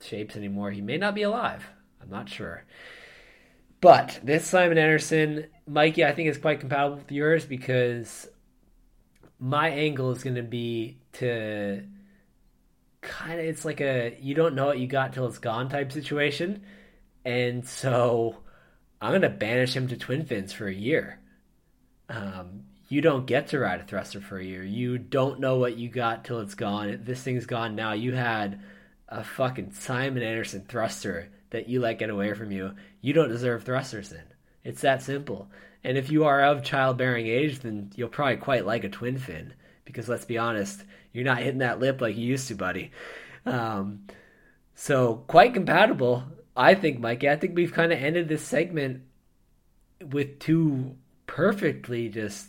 [0.00, 0.70] shapes anymore.
[0.70, 1.64] He may not be alive.
[2.02, 2.64] I'm not sure.
[3.80, 8.28] But this Simon Anderson, Mikey, I think is quite compatible with yours because
[9.38, 11.82] my angle is going to be to
[13.02, 15.92] kind of it's like a you don't know what you got till it's gone type
[15.92, 16.62] situation,
[17.24, 18.38] and so
[19.00, 21.20] I'm to banish him to twin fins for a year.
[22.08, 24.62] Um, you don't get to ride a thruster for a year.
[24.62, 27.00] You don't know what you got till it's gone.
[27.02, 27.92] This thing's gone now.
[27.92, 28.60] You had
[29.08, 32.72] a fucking Simon Anderson thruster that you let get away from you.
[33.00, 34.24] You don't deserve thrusters then.
[34.64, 35.50] It's that simple.
[35.84, 39.54] And if you are of childbearing age, then you'll probably quite like a twin fin
[39.84, 42.90] because let's be honest, you're not hitting that lip like you used to, buddy.
[43.44, 44.06] Um,
[44.74, 46.24] so quite compatible,
[46.56, 47.28] I think, Mikey.
[47.28, 49.02] I think we've kind of ended this segment
[50.10, 50.96] with two
[51.26, 52.48] perfectly just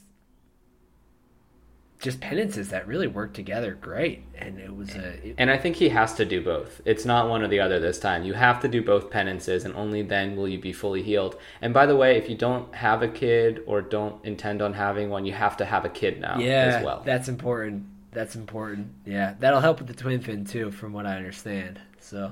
[1.99, 4.25] just penances that really worked together great.
[4.35, 6.81] And it was a it, and i think he has to do both.
[6.83, 8.23] It's not one or the other this time.
[8.25, 11.37] You have to do both penances and only then will you be fully healed.
[11.61, 15.09] And by the way if you don't have a kid or don't intend on having
[15.09, 17.03] one you have to have a kid now yeah, as well.
[17.05, 21.15] that's important that's important yeah that'll help with the twin fin too from what i
[21.15, 22.31] understand so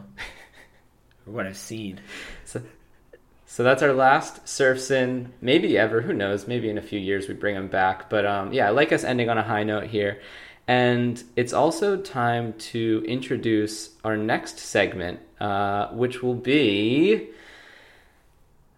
[1.27, 1.99] or what i've seen
[2.45, 2.61] so
[3.51, 5.99] so that's our last surf sin, maybe ever.
[5.99, 6.47] Who knows?
[6.47, 8.09] Maybe in a few years we bring them back.
[8.09, 10.21] But um, yeah, I like us ending on a high note here.
[10.69, 17.27] And it's also time to introduce our next segment, uh, which will be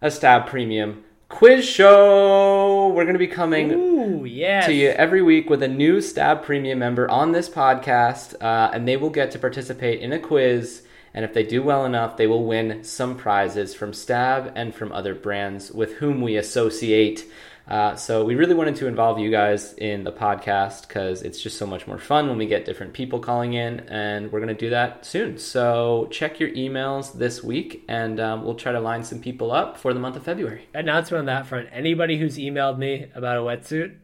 [0.01, 1.03] a Stab Premium
[1.33, 2.89] quiz show.
[2.89, 4.67] We're going to be coming Ooh, yes.
[4.67, 8.87] to you every week with a new Stab Premium member on this podcast, uh, and
[8.87, 12.25] they will get to participate in a quiz and if they do well enough, they
[12.25, 17.25] will win some prizes from Stab and from other brands with whom we associate.
[17.65, 21.57] Uh, so we really wanted to involve you guys in the podcast because it's just
[21.57, 24.65] so much more fun when we get different people calling in, and we're going to
[24.65, 25.37] do that soon.
[25.37, 29.77] So check your emails this week, and um, we'll try to line some people up
[29.77, 30.67] for the month of February.
[30.73, 33.95] Announcement on that front: anybody who's emailed me about a wetsuit,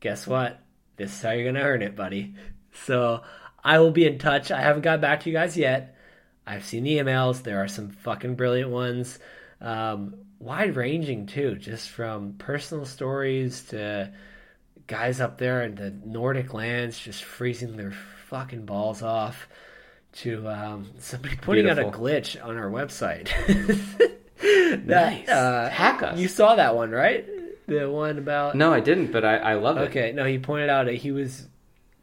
[0.00, 0.60] guess what?
[0.96, 2.34] This is how you're going to earn it, buddy.
[2.84, 3.22] So
[3.64, 4.52] I will be in touch.
[4.52, 5.96] I haven't got back to you guys yet.
[6.46, 7.42] I've seen the emails.
[7.42, 9.18] There are some fucking brilliant ones.
[9.60, 14.12] Um, wide ranging too, just from personal stories to
[14.86, 17.92] guys up there in the Nordic lands just freezing their
[18.26, 19.48] fucking balls off
[20.12, 21.90] to um, somebody putting Beautiful.
[21.90, 23.28] out a glitch on our website.
[24.40, 25.28] that, nice.
[25.28, 26.18] Uh, Hack us.
[26.18, 27.26] You saw that one, right?
[27.66, 28.54] The one about.
[28.54, 29.90] No, I didn't, but I, I love it.
[29.90, 31.46] Okay, no, he pointed out that he was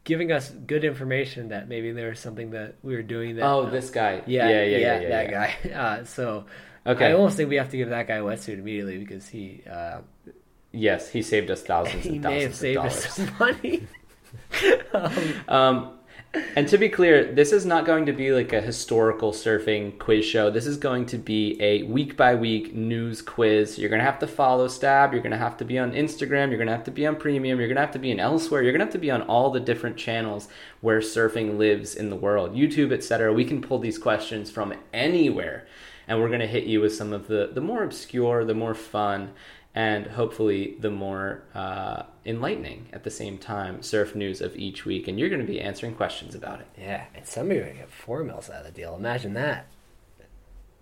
[0.04, 3.46] giving us good information that maybe there was something that we were doing that.
[3.46, 4.22] Oh, this guy.
[4.28, 5.32] Yeah, yeah, yeah, yeah, yeah that yeah.
[5.32, 5.72] guy.
[5.76, 6.46] Uh, so,
[6.86, 9.64] okay, I almost think we have to give that guy a wetsuit immediately because he.
[9.70, 10.00] Uh,
[10.72, 12.06] yes, he saved us thousands.
[12.06, 13.88] And thousands may have saved us some money.
[14.94, 15.14] um,
[15.48, 15.92] um,
[16.56, 20.26] and to be clear, this is not going to be like a historical surfing quiz
[20.26, 20.50] show.
[20.50, 23.78] This is going to be a week by week news quiz.
[23.78, 25.14] You're going to have to follow Stab.
[25.14, 26.50] You're going to have to be on Instagram.
[26.50, 27.60] You're going to have to be on Premium.
[27.60, 28.62] You're going to have to be in elsewhere.
[28.62, 30.48] You're going to have to be on all the different channels
[30.82, 33.32] where surfing lives in the world, YouTube, etc.
[33.34, 35.68] We can pull these questions from anywhere,
[36.08, 38.74] and we're going to hit you with some of the the more obscure, the more
[38.74, 39.34] fun,
[39.74, 45.08] and hopefully the more uh, enlightening at the same time surf news of each week.
[45.08, 46.68] And you're going to be answering questions about it.
[46.78, 48.96] Yeah, and some of you are going to get four mils out of the deal.
[48.96, 49.68] Imagine that.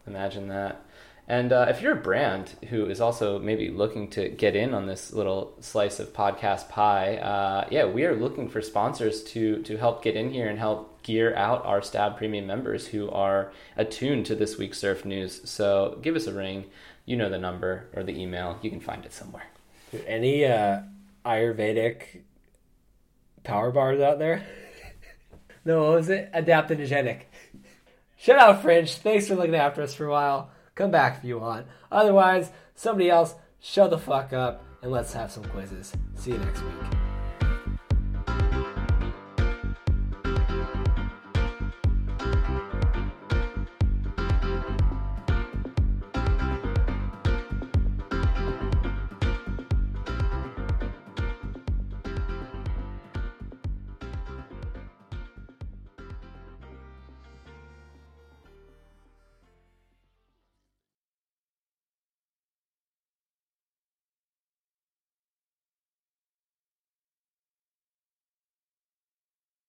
[0.05, 0.85] Imagine that.
[1.27, 4.87] And uh, if you're a brand who is also maybe looking to get in on
[4.87, 9.77] this little slice of podcast pie, uh, yeah, we are looking for sponsors to to
[9.77, 14.25] help get in here and help gear out our Stab Premium members who are attuned
[14.25, 15.41] to this week's surf news.
[15.49, 16.65] So give us a ring
[17.05, 18.57] you know the number or the email.
[18.61, 19.45] You can find it somewhere.
[20.07, 20.81] Any uh,
[21.25, 22.21] Ayurvedic
[23.43, 24.43] power bars out there?
[25.65, 26.31] no, what was it?
[26.33, 27.21] Adaptogenic.
[28.17, 28.89] Shut out, Fringe.
[28.89, 30.49] Thanks for looking after us for a while.
[30.75, 31.67] Come back if you want.
[31.91, 35.93] Otherwise, somebody else, shut the fuck up and let's have some quizzes.
[36.15, 37.02] See you next week.